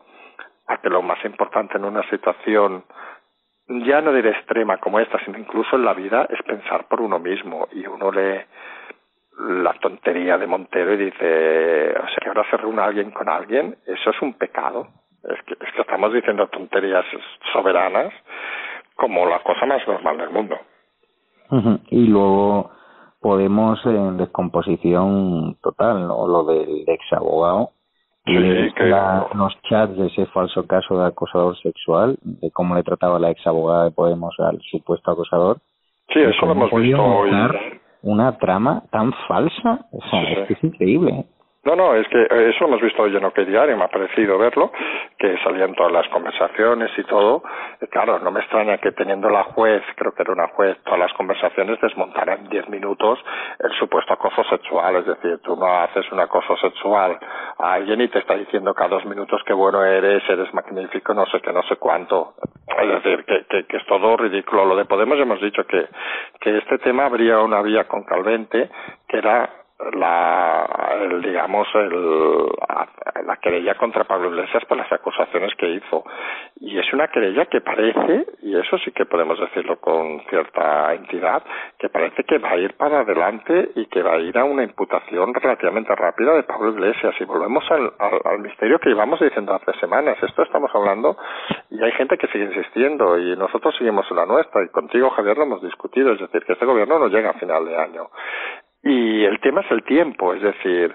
a 0.66 0.78
que 0.78 0.88
lo 0.88 1.02
más 1.02 1.22
importante 1.24 1.76
en 1.76 1.84
una 1.84 2.02
situación 2.08 2.84
ya 3.66 4.00
no 4.00 4.12
diré 4.12 4.30
extrema 4.30 4.78
como 4.78 5.00
esta, 5.00 5.18
sino 5.24 5.38
incluso 5.38 5.76
en 5.76 5.84
la 5.84 5.94
vida 5.94 6.26
es 6.30 6.42
pensar 6.42 6.86
por 6.86 7.00
uno 7.00 7.18
mismo 7.18 7.68
y 7.72 7.86
uno 7.86 8.10
lee 8.10 8.40
la 9.38 9.72
tontería 9.74 10.38
de 10.38 10.46
Montero 10.46 10.94
y 10.94 10.96
dice, 10.96 11.90
o 11.90 12.06
sea, 12.08 12.18
que 12.22 12.28
ahora 12.28 12.44
se 12.50 12.56
reúna 12.56 12.84
alguien 12.84 13.10
con 13.10 13.28
alguien, 13.28 13.76
eso 13.86 14.10
es 14.10 14.22
un 14.22 14.34
pecado. 14.34 14.88
Es 15.24 15.42
que, 15.44 15.54
es 15.54 15.72
que 15.72 15.80
estamos 15.80 16.12
diciendo 16.12 16.46
tonterías 16.48 17.04
soberanas 17.52 18.12
como 18.94 19.26
la 19.26 19.40
cosa 19.40 19.66
más 19.66 19.86
normal 19.88 20.18
del 20.18 20.30
mundo. 20.30 20.58
Y 21.88 22.06
luego 22.06 22.70
Podemos 23.24 23.80
en 23.86 24.18
descomposición 24.18 25.56
total, 25.62 26.06
¿no? 26.06 26.28
Lo 26.28 26.44
del 26.44 26.84
ex 26.86 27.10
abogado 27.10 27.70
y 28.26 28.34
los 29.34 29.60
chats 29.68 29.96
de 29.96 30.06
ese 30.06 30.26
falso 30.26 30.66
caso 30.66 30.98
de 30.98 31.06
acosador 31.06 31.56
sexual, 31.58 32.16
de 32.22 32.50
cómo 32.50 32.74
le 32.74 32.82
trataba 32.82 33.18
la 33.18 33.30
ex 33.30 33.46
abogada 33.46 33.84
de 33.84 33.90
Podemos 33.90 34.34
al 34.38 34.60
supuesto 34.70 35.10
acosador. 35.10 35.58
Sí, 36.08 36.20
eso 36.20 36.46
lo 36.46 36.52
hemos 36.52 36.70
visto 36.72 37.02
hoy. 37.02 37.30
Una 38.02 38.36
trama 38.38 38.82
tan 38.90 39.12
falsa, 39.26 39.86
o 39.90 40.00
sea, 40.10 40.22
es, 40.22 40.46
que 40.46 40.52
es 40.54 40.64
increíble. 40.64 41.24
No, 41.64 41.74
no, 41.74 41.94
es 41.94 42.06
que 42.08 42.22
eso 42.50 42.66
hemos 42.66 42.80
visto 42.82 43.02
hoy 43.02 43.16
en 43.16 43.24
OK 43.24 43.38
Diario, 43.38 43.76
me 43.76 43.84
ha 43.84 43.88
parecido 43.88 44.36
verlo, 44.36 44.70
que 45.18 45.38
salían 45.38 45.74
todas 45.74 45.92
las 45.92 46.06
conversaciones 46.08 46.90
y 46.98 47.04
todo. 47.04 47.42
claro, 47.90 48.18
no 48.18 48.30
me 48.30 48.40
extraña 48.40 48.76
que 48.76 48.92
teniendo 48.92 49.30
la 49.30 49.44
juez, 49.44 49.82
creo 49.96 50.12
que 50.12 50.22
era 50.22 50.32
una 50.32 50.48
juez, 50.48 50.76
todas 50.84 50.98
las 50.98 51.12
conversaciones 51.14 51.80
desmontaran 51.80 52.40
en 52.40 52.48
diez 52.50 52.68
minutos 52.68 53.18
el 53.58 53.72
supuesto 53.78 54.12
acoso 54.12 54.44
sexual. 54.44 54.96
Es 54.96 55.06
decir, 55.06 55.38
tú 55.42 55.56
no 55.56 55.66
haces 55.66 56.10
un 56.12 56.20
acoso 56.20 56.54
sexual 56.58 57.18
a 57.58 57.72
alguien 57.72 58.00
y 58.02 58.08
te 58.08 58.18
está 58.18 58.34
diciendo 58.36 58.74
cada 58.74 58.90
dos 58.90 59.06
minutos 59.06 59.42
que 59.46 59.54
bueno 59.54 59.82
eres, 59.84 60.22
eres 60.28 60.52
magnífico, 60.52 61.14
no 61.14 61.24
sé 61.26 61.40
qué, 61.40 61.50
no 61.50 61.62
sé 61.62 61.76
cuánto. 61.76 62.34
Es 62.78 62.88
decir, 62.88 63.24
que, 63.24 63.44
que, 63.46 63.66
que 63.66 63.76
es 63.78 63.86
todo 63.86 64.16
ridículo. 64.18 64.66
Lo 64.66 64.76
de 64.76 64.84
Podemos 64.84 65.18
hemos 65.18 65.40
dicho 65.40 65.66
que, 65.66 65.88
que 66.40 66.58
este 66.58 66.78
tema 66.78 67.06
habría 67.06 67.38
una 67.38 67.62
vía 67.62 67.84
con 67.84 68.04
Calvente, 68.04 68.68
que 69.08 69.16
era 69.18 69.63
la 69.92 70.66
el, 71.00 71.22
digamos 71.22 71.66
el, 71.74 72.46
la 73.26 73.36
querella 73.36 73.74
contra 73.74 74.04
Pablo 74.04 74.30
Iglesias 74.30 74.64
por 74.66 74.76
las 74.76 74.90
acusaciones 74.92 75.54
que 75.56 75.68
hizo. 75.68 76.04
Y 76.60 76.78
es 76.78 76.92
una 76.92 77.08
querella 77.08 77.46
que 77.46 77.60
parece 77.60 78.26
y 78.42 78.56
eso 78.56 78.78
sí 78.78 78.92
que 78.92 79.06
podemos 79.06 79.38
decirlo 79.38 79.76
con 79.76 80.20
cierta 80.28 80.94
entidad 80.94 81.42
que 81.78 81.88
parece 81.88 82.24
que 82.24 82.38
va 82.38 82.50
a 82.50 82.56
ir 82.56 82.74
para 82.76 83.00
adelante 83.00 83.70
y 83.74 83.86
que 83.86 84.02
va 84.02 84.14
a 84.14 84.18
ir 84.18 84.36
a 84.38 84.44
una 84.44 84.62
imputación 84.62 85.34
relativamente 85.34 85.94
rápida 85.94 86.34
de 86.34 86.42
Pablo 86.44 86.70
Iglesias. 86.70 87.14
Y 87.20 87.24
volvemos 87.24 87.64
al, 87.70 87.92
al, 87.98 88.38
misterio 88.40 88.78
que 88.78 88.90
llevamos 88.90 89.20
diciendo 89.20 89.54
hace 89.54 89.78
semanas. 89.80 90.16
Esto 90.22 90.42
estamos 90.42 90.70
hablando 90.74 91.16
y 91.70 91.82
hay 91.82 91.92
gente 91.92 92.16
que 92.18 92.28
sigue 92.28 92.44
insistiendo 92.44 93.18
y 93.18 93.36
nosotros 93.36 93.74
seguimos 93.76 94.06
en 94.10 94.16
la 94.16 94.26
nuestra. 94.26 94.62
Y 94.62 94.68
contigo 94.68 95.10
Javier 95.10 95.36
lo 95.36 95.44
hemos 95.44 95.62
discutido. 95.62 96.12
Es 96.12 96.20
decir 96.20 96.44
que 96.44 96.52
este 96.52 96.66
gobierno 96.66 96.98
no 96.98 97.08
llega 97.08 97.30
a 97.30 97.34
final 97.34 97.64
de 97.64 97.76
año 97.76 98.08
y 98.84 99.24
el 99.24 99.40
tema 99.40 99.62
es 99.62 99.70
el 99.70 99.82
tiempo, 99.82 100.34
es 100.34 100.42
decir, 100.42 100.94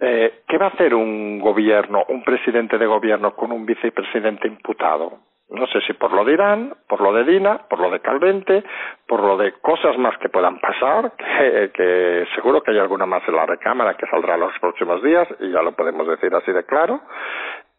eh, 0.00 0.42
¿qué 0.48 0.58
va 0.58 0.66
a 0.66 0.70
hacer 0.70 0.94
un 0.94 1.38
gobierno, 1.38 2.04
un 2.08 2.24
presidente 2.24 2.78
de 2.78 2.86
gobierno 2.86 3.34
con 3.34 3.52
un 3.52 3.64
vicepresidente 3.66 4.48
imputado? 4.48 5.18
No 5.50 5.66
sé 5.66 5.80
si 5.82 5.92
por 5.92 6.12
lo 6.12 6.24
de 6.24 6.32
Irán, 6.32 6.74
por 6.88 7.02
lo 7.02 7.12
de 7.12 7.24
Dina, 7.24 7.58
por 7.68 7.78
lo 7.78 7.90
de 7.90 8.00
Calvente, 8.00 8.64
por 9.06 9.20
lo 9.20 9.36
de 9.36 9.52
cosas 9.60 9.96
más 9.98 10.16
que 10.18 10.30
puedan 10.30 10.58
pasar, 10.58 11.12
que, 11.16 11.70
que 11.72 12.26
seguro 12.34 12.62
que 12.62 12.70
hay 12.70 12.78
alguna 12.78 13.06
más 13.06 13.22
en 13.28 13.36
la 13.36 13.46
recámara 13.46 13.94
que 13.94 14.06
saldrá 14.06 14.36
los 14.38 14.58
próximos 14.58 15.02
días, 15.02 15.28
y 15.40 15.52
ya 15.52 15.62
lo 15.62 15.72
podemos 15.72 16.08
decir 16.08 16.34
así 16.34 16.50
de 16.50 16.64
claro, 16.64 17.02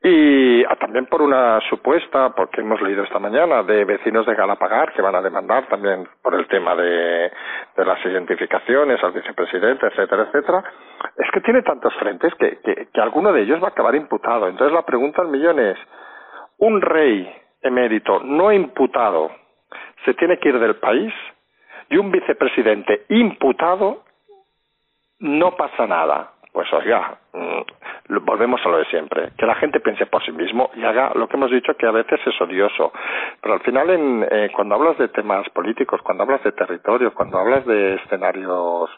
y 0.07 0.63
ah, 0.65 0.75
también 0.75 1.07
por 1.07 1.23
una 1.23 1.59
supuesta, 1.61 2.29
porque 2.35 2.61
hemos 2.61 2.79
leído 2.79 3.03
esta 3.03 3.17
mañana, 3.17 3.63
de 3.63 3.85
vecinos 3.85 4.23
de 4.27 4.35
Galapagar 4.35 4.93
que 4.93 5.01
van 5.01 5.15
a 5.15 5.21
demandar 5.21 5.67
también 5.67 6.07
por 6.21 6.35
el 6.35 6.47
tema 6.47 6.75
de, 6.75 7.31
de 7.75 7.85
las 7.85 8.05
identificaciones 8.05 9.03
al 9.03 9.13
vicepresidente, 9.13 9.87
etcétera, 9.87 10.27
etcétera. 10.27 10.63
Es 11.17 11.31
que 11.31 11.41
tiene 11.41 11.63
tantos 11.63 11.91
frentes 11.95 12.35
que, 12.35 12.59
que, 12.59 12.87
que 12.93 13.01
alguno 13.01 13.33
de 13.33 13.41
ellos 13.41 13.59
va 13.59 13.69
a 13.69 13.71
acabar 13.71 13.95
imputado. 13.95 14.47
Entonces 14.47 14.75
la 14.75 14.83
pregunta 14.83 15.23
al 15.23 15.29
millón 15.29 15.57
es, 15.59 15.77
¿un 16.59 16.81
rey 16.81 17.27
emérito 17.63 18.19
no 18.19 18.51
imputado 18.51 19.31
se 20.05 20.13
tiene 20.13 20.37
que 20.37 20.49
ir 20.49 20.59
del 20.59 20.75
país 20.75 21.11
y 21.89 21.97
un 21.97 22.11
vicepresidente 22.11 23.05
imputado 23.09 24.03
no 25.17 25.55
pasa 25.55 25.87
nada? 25.87 26.34
Pues 26.55 26.71
oiga, 26.71 27.17
mm, 27.33 28.15
volvemos 28.23 28.65
a 28.65 28.69
lo 28.69 28.77
de 28.77 28.85
siempre, 28.85 29.33
que 29.37 29.45
la 29.45 29.55
gente 29.55 29.81
piense 29.81 30.05
por 30.05 30.23
sí 30.23 30.31
mismo 30.31 30.69
y 30.73 30.85
haga 30.85 31.11
lo 31.13 31.27
que 31.27 31.35
hemos 31.35 31.51
dicho 31.51 31.75
que 31.75 31.85
a 31.85 31.91
veces 31.91 32.17
es 32.25 32.39
odioso, 32.39 32.93
pero 33.41 33.55
al 33.55 33.59
final 33.59 33.89
en, 33.89 34.25
eh, 34.31 34.49
cuando 34.55 34.75
hablas 34.75 34.97
de 34.97 35.09
temas 35.09 35.49
políticos, 35.49 35.99
cuando 36.01 36.23
hablas 36.23 36.41
de 36.45 36.53
territorio, 36.53 37.13
cuando 37.13 37.39
hablas 37.39 37.65
de 37.65 37.95
escenarios 37.95 38.89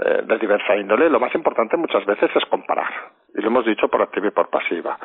eh, 0.00 0.22
de 0.24 0.38
diversa 0.38 0.76
índole, 0.76 1.10
lo 1.10 1.18
más 1.18 1.34
importante 1.34 1.76
muchas 1.76 2.06
veces 2.06 2.30
es 2.32 2.44
comparar, 2.44 2.92
y 3.34 3.40
lo 3.40 3.48
hemos 3.48 3.66
dicho 3.66 3.88
por 3.88 4.02
activa 4.02 4.28
y 4.28 4.30
por 4.30 4.48
pasiva. 4.48 4.96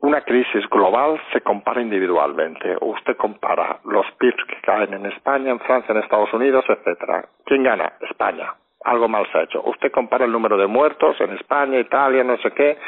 Una 0.00 0.20
crisis 0.20 0.68
global 0.68 1.18
se 1.32 1.40
compara 1.40 1.80
individualmente. 1.80 2.76
Usted 2.78 3.16
compara 3.16 3.80
los 3.84 4.04
PIBs 4.18 4.44
que 4.48 4.60
caen 4.60 4.92
en 4.92 5.06
España, 5.06 5.50
en 5.50 5.60
Francia, 5.60 5.92
en 5.92 6.02
Estados 6.02 6.32
Unidos, 6.34 6.64
etcétera. 6.68 7.24
¿Quién 7.46 7.62
gana? 7.62 7.94
España 8.02 8.52
algo 8.84 9.08
mal 9.08 9.26
se 9.30 9.38
ha 9.38 9.42
hecho. 9.42 9.62
Usted 9.64 9.90
compara 9.90 10.24
el 10.24 10.32
número 10.32 10.56
de 10.56 10.66
muertos 10.66 11.20
en 11.20 11.32
España, 11.32 11.78
Italia, 11.78 12.24
no 12.24 12.36
sé 12.38 12.50
qué, 12.52 12.78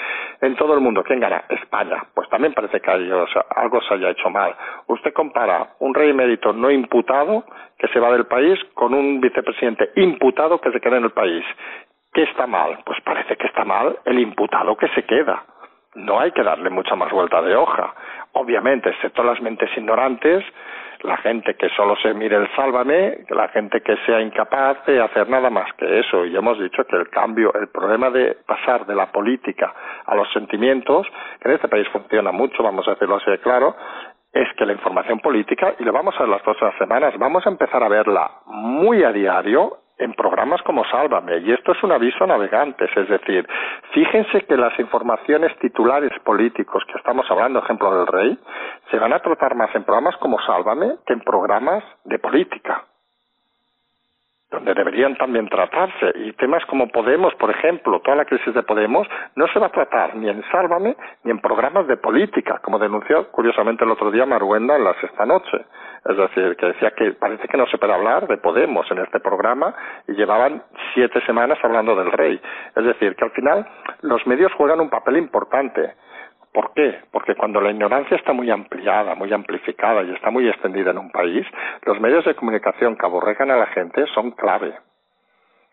en 0.41 0.57
todo 0.57 0.75
el 0.75 0.81
mundo. 0.81 1.03
¿Quién 1.05 1.21
gana? 1.21 1.45
España. 1.49 2.05
Pues 2.15 2.29
también 2.29 2.55
parece 2.55 2.81
que 2.81 2.91
algo 2.91 3.81
se 3.83 3.95
haya 3.95 4.11
hecho 4.11 4.31
mal. 4.31 4.55
Usted 4.87 5.13
compara 5.13 5.75
un 5.81 5.95
rey 5.95 6.11
emérito 6.11 6.53
no 6.53 6.71
imputado 6.71 7.45
que 7.79 7.89
se 7.89 8.01
va 8.01 8.13
del 8.13 8.27
país 8.27 8.59
con 8.75 8.95
un 8.95 9.21
vicepresidente 9.21 9.91
imputado 9.97 10.61
que 10.61 10.73
se 10.73 10.81
queda 10.81 10.97
en 10.97 11.05
el 11.05 11.11
país. 11.11 11.45
¿Qué 12.13 12.23
está 12.25 12.47
mal? 12.47 12.79
Pues 12.85 13.01
parece 13.03 13.37
que 13.37 13.47
está 13.47 13.65
mal 13.65 13.99
el 14.05 14.19
imputado 14.19 14.77
que 14.77 14.89
se 14.89 15.05
queda. 15.05 15.45
No 15.95 16.21
hay 16.21 16.33
que 16.33 16.43
darle 16.43 16.71
mucha 16.71 16.95
más 16.95 17.11
vuelta 17.11 17.43
de 17.43 17.55
hoja. 17.55 17.95
Obviamente, 18.33 18.91
excepto 18.91 19.23
las 19.23 19.41
mentes 19.43 19.71
ignorantes, 19.77 20.45
la 21.03 21.17
gente 21.19 21.55
que 21.55 21.69
solo 21.71 21.97
se 21.97 22.15
mire 22.15 22.37
el 22.37 22.49
sálvame, 22.55 23.25
la 23.31 23.49
gente 23.49 23.81
que 23.81 23.97
sea 24.07 24.21
incapaz 24.21 24.85
de 24.87 25.01
hacer 25.01 25.29
nada 25.29 25.51
más 25.51 25.73
que 25.75 26.01
eso. 26.01 26.25
Y 26.25 26.37
hemos 26.37 26.59
dicho 26.59 26.85
que 26.85 26.97
el 26.97 27.09
cambio, 27.11 27.53
el 27.55 27.69
problema 27.69 28.11
de 28.11 28.37
pasar 28.47 28.87
de 28.87 28.95
la 28.95 29.11
política 29.11 29.73
a 30.07 30.15
los 30.15 30.31
sentimientos, 30.33 31.07
que 31.41 31.49
en 31.49 31.55
este 31.55 31.69
país 31.69 31.89
funciona 31.89 32.31
mucho, 32.33 32.63
vamos 32.63 32.87
a 32.87 32.93
decirlo 32.93 33.17
así 33.17 33.31
de 33.31 33.39
claro, 33.39 33.75
es 34.33 34.49
que 34.57 34.65
la 34.65 34.73
información 34.73 35.19
política, 35.21 35.75
y 35.79 35.85
lo 35.85 35.93
vamos 35.93 36.15
a 36.17 36.21
ver 36.21 36.29
las 36.29 36.43
próximas 36.43 36.75
semanas, 36.79 37.15
vamos 37.19 37.47
a 37.47 37.51
empezar 37.51 37.83
a 37.83 37.89
verla 37.89 38.31
muy 38.47 39.03
a 39.05 39.13
diario 39.13 39.82
en 39.99 40.15
programas 40.15 40.63
como 40.63 40.85
Sálvame. 40.85 41.39
Y 41.39 41.53
esto 41.53 41.73
es 41.73 41.83
un 41.83 41.93
aviso 41.93 42.25
a 42.25 42.27
navegantes, 42.27 42.91
es 42.97 43.09
decir, 43.09 43.47
fíjense 43.93 44.43
que 44.43 44.57
las 44.57 44.79
informaciones 44.79 45.57
titulares 45.59 46.13
políticos 46.25 46.83
que 46.87 46.99
estamos 46.99 47.31
hablando, 47.31 47.61
ejemplo 47.61 47.97
del 47.99 48.07
rey, 48.07 48.39
se 48.91 48.99
van 48.99 49.13
a 49.13 49.21
tratar 49.21 49.55
más 49.55 49.75
en 49.75 49.85
programas 49.85 50.17
como 50.17 50.41
Sálvame 50.41 50.97
que 51.07 51.13
en 51.13 51.21
programas 51.21 51.85
de 52.05 52.19
política. 52.19 52.85
Deberían 54.65 55.17
también 55.17 55.49
tratarse. 55.49 56.13
Y 56.17 56.33
temas 56.33 56.65
como 56.67 56.89
Podemos, 56.89 57.35
por 57.35 57.51
ejemplo, 57.51 58.01
toda 58.01 58.17
la 58.17 58.25
crisis 58.25 58.55
de 58.55 58.63
Podemos, 58.63 59.07
no 59.37 59.47
se 59.49 59.59
va 59.59 59.67
a 59.67 59.73
tratar 59.73 60.15
ni 60.17 60.29
en 60.29 60.43
Sálvame 60.51 60.97
ni 61.25 61.31
en 61.31 61.41
programas 61.41 61.87
de 61.87 61.97
política, 61.97 62.61
como 62.63 62.79
denunció 62.79 63.31
curiosamente 63.31 63.85
el 63.85 63.91
otro 63.91 64.11
día 64.11 64.27
Maruenda 64.27 64.77
en 64.77 64.85
la 64.85 64.95
sexta 65.01 65.27
noche. 65.27 65.59
Es 66.05 66.17
decir, 66.17 66.57
que 66.57 66.67
decía 66.67 66.91
que 66.91 67.13
parece 67.13 67.47
que 67.47 67.57
no 67.57 67.67
se 67.67 67.79
puede 67.79 67.93
hablar 67.93 68.27
de 68.27 68.37
Podemos 68.37 68.91
en 68.91 68.99
este 68.99 69.21
programa 69.21 69.75
y 70.09 70.13
llevaban 70.13 70.63
siete 70.95 71.21
semanas 71.25 71.59
hablando 71.63 71.95
del 71.95 72.11
rey. 72.11 72.41
Es 72.75 72.85
decir, 72.85 73.15
que 73.15 73.25
al 73.25 73.31
final 73.31 73.67
los 74.01 74.27
medios 74.27 74.53
juegan 74.55 74.81
un 74.81 74.91
papel 74.91 75.17
importante. 75.17 75.95
¿Por 76.53 76.75
qué? 76.75 77.01
Porque 77.11 77.35
cuando 77.35 77.61
la 77.61 77.71
ignorancia 77.71 78.17
está 78.17 78.33
muy 78.33 78.51
ampliada, 78.51 79.15
muy 79.15 79.33
amplificada 79.33 80.03
y 80.03 80.13
está 80.13 80.31
muy 80.31 80.49
extendida 80.49 80.91
en 80.91 80.99
un 80.99 81.11
país, 81.11 81.47
los 81.87 81.99
medios 81.99 82.25
de 82.27 82.35
comunicación 82.35 82.97
que 82.97 83.07
aborregan 83.07 83.51
a 83.51 83.57
la 83.57 83.67
gente 83.67 84.05
son 84.15 84.33
clave. 84.33 84.75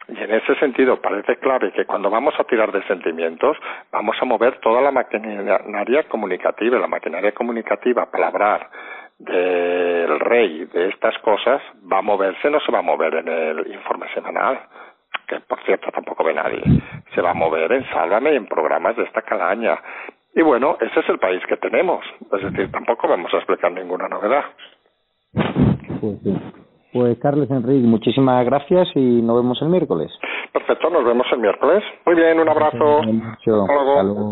Y 0.08 0.18
en 0.18 0.34
ese 0.34 0.56
sentido 0.56 1.00
parece 1.02 1.36
clave 1.38 1.72
que 1.72 1.86
cuando 1.86 2.10
vamos 2.10 2.34
a 2.40 2.44
tirar 2.46 2.72
de 2.72 2.82
sentimientos, 2.88 3.58
vamos 3.92 4.16
a 4.20 4.26
mover 4.26 4.60
toda 4.60 4.82
la 4.82 4.92
maquinaria 4.92 6.04
comunicativa, 6.08 6.80
la 6.80 6.88
maquinaria 6.88 7.34
comunicativa, 7.34 8.10
palabrar 8.10 8.70
del 9.20 10.20
rey, 10.20 10.66
de 10.66 10.88
estas 10.90 11.18
cosas, 11.20 11.62
va 11.92 12.00
a 12.00 12.02
moverse, 12.02 12.50
no 12.50 12.60
se 12.62 12.72
va 12.72 12.80
a 12.80 12.84
mover 12.84 13.16
en 13.16 13.28
el 13.28 13.68
informe 13.68 14.08
semanal, 14.14 14.62
que 15.28 15.42
por 15.42 15.62
cierto 15.64 15.92
tampoco 15.92 16.24
ve 16.24 16.34
nadie, 16.34 16.64
se 17.14 17.22
va 17.22 17.32
a 17.32 17.36
mover 17.36 17.72
en 17.74 17.86
Sálvame 17.90 18.34
en 18.34 18.48
programas 18.48 18.96
de 18.96 19.04
esta 19.04 19.22
calaña. 19.22 19.78
Y 20.40 20.42
bueno, 20.42 20.78
ese 20.80 21.02
es 21.02 21.10
el 21.10 21.20
país 21.20 21.42
que 21.50 21.58
tenemos. 21.58 22.00
Es 22.32 22.42
decir, 22.42 22.72
tampoco 22.72 23.10
vamos 23.10 23.30
a 23.34 23.38
explicar 23.40 23.74
ninguna 23.74 24.08
novedad. 24.08 24.46
Pues, 26.00 26.18
pues 26.94 27.20
Carlos 27.20 27.52
Enrique, 27.52 27.86
muchísimas 27.86 28.46
gracias 28.46 28.88
y 28.96 29.22
nos 29.22 29.36
vemos 29.36 29.62
el 29.62 29.68
miércoles. 29.68 30.10
Perfecto, 30.54 30.90
nos 30.92 31.04
vemos 31.04 31.28
el 31.34 31.40
miércoles. 31.40 31.84
Muy 32.06 32.16
bien, 32.16 32.40
un 32.40 32.48
abrazo. 32.48 33.02
Hasta 33.02 34.04
luego. 34.04 34.32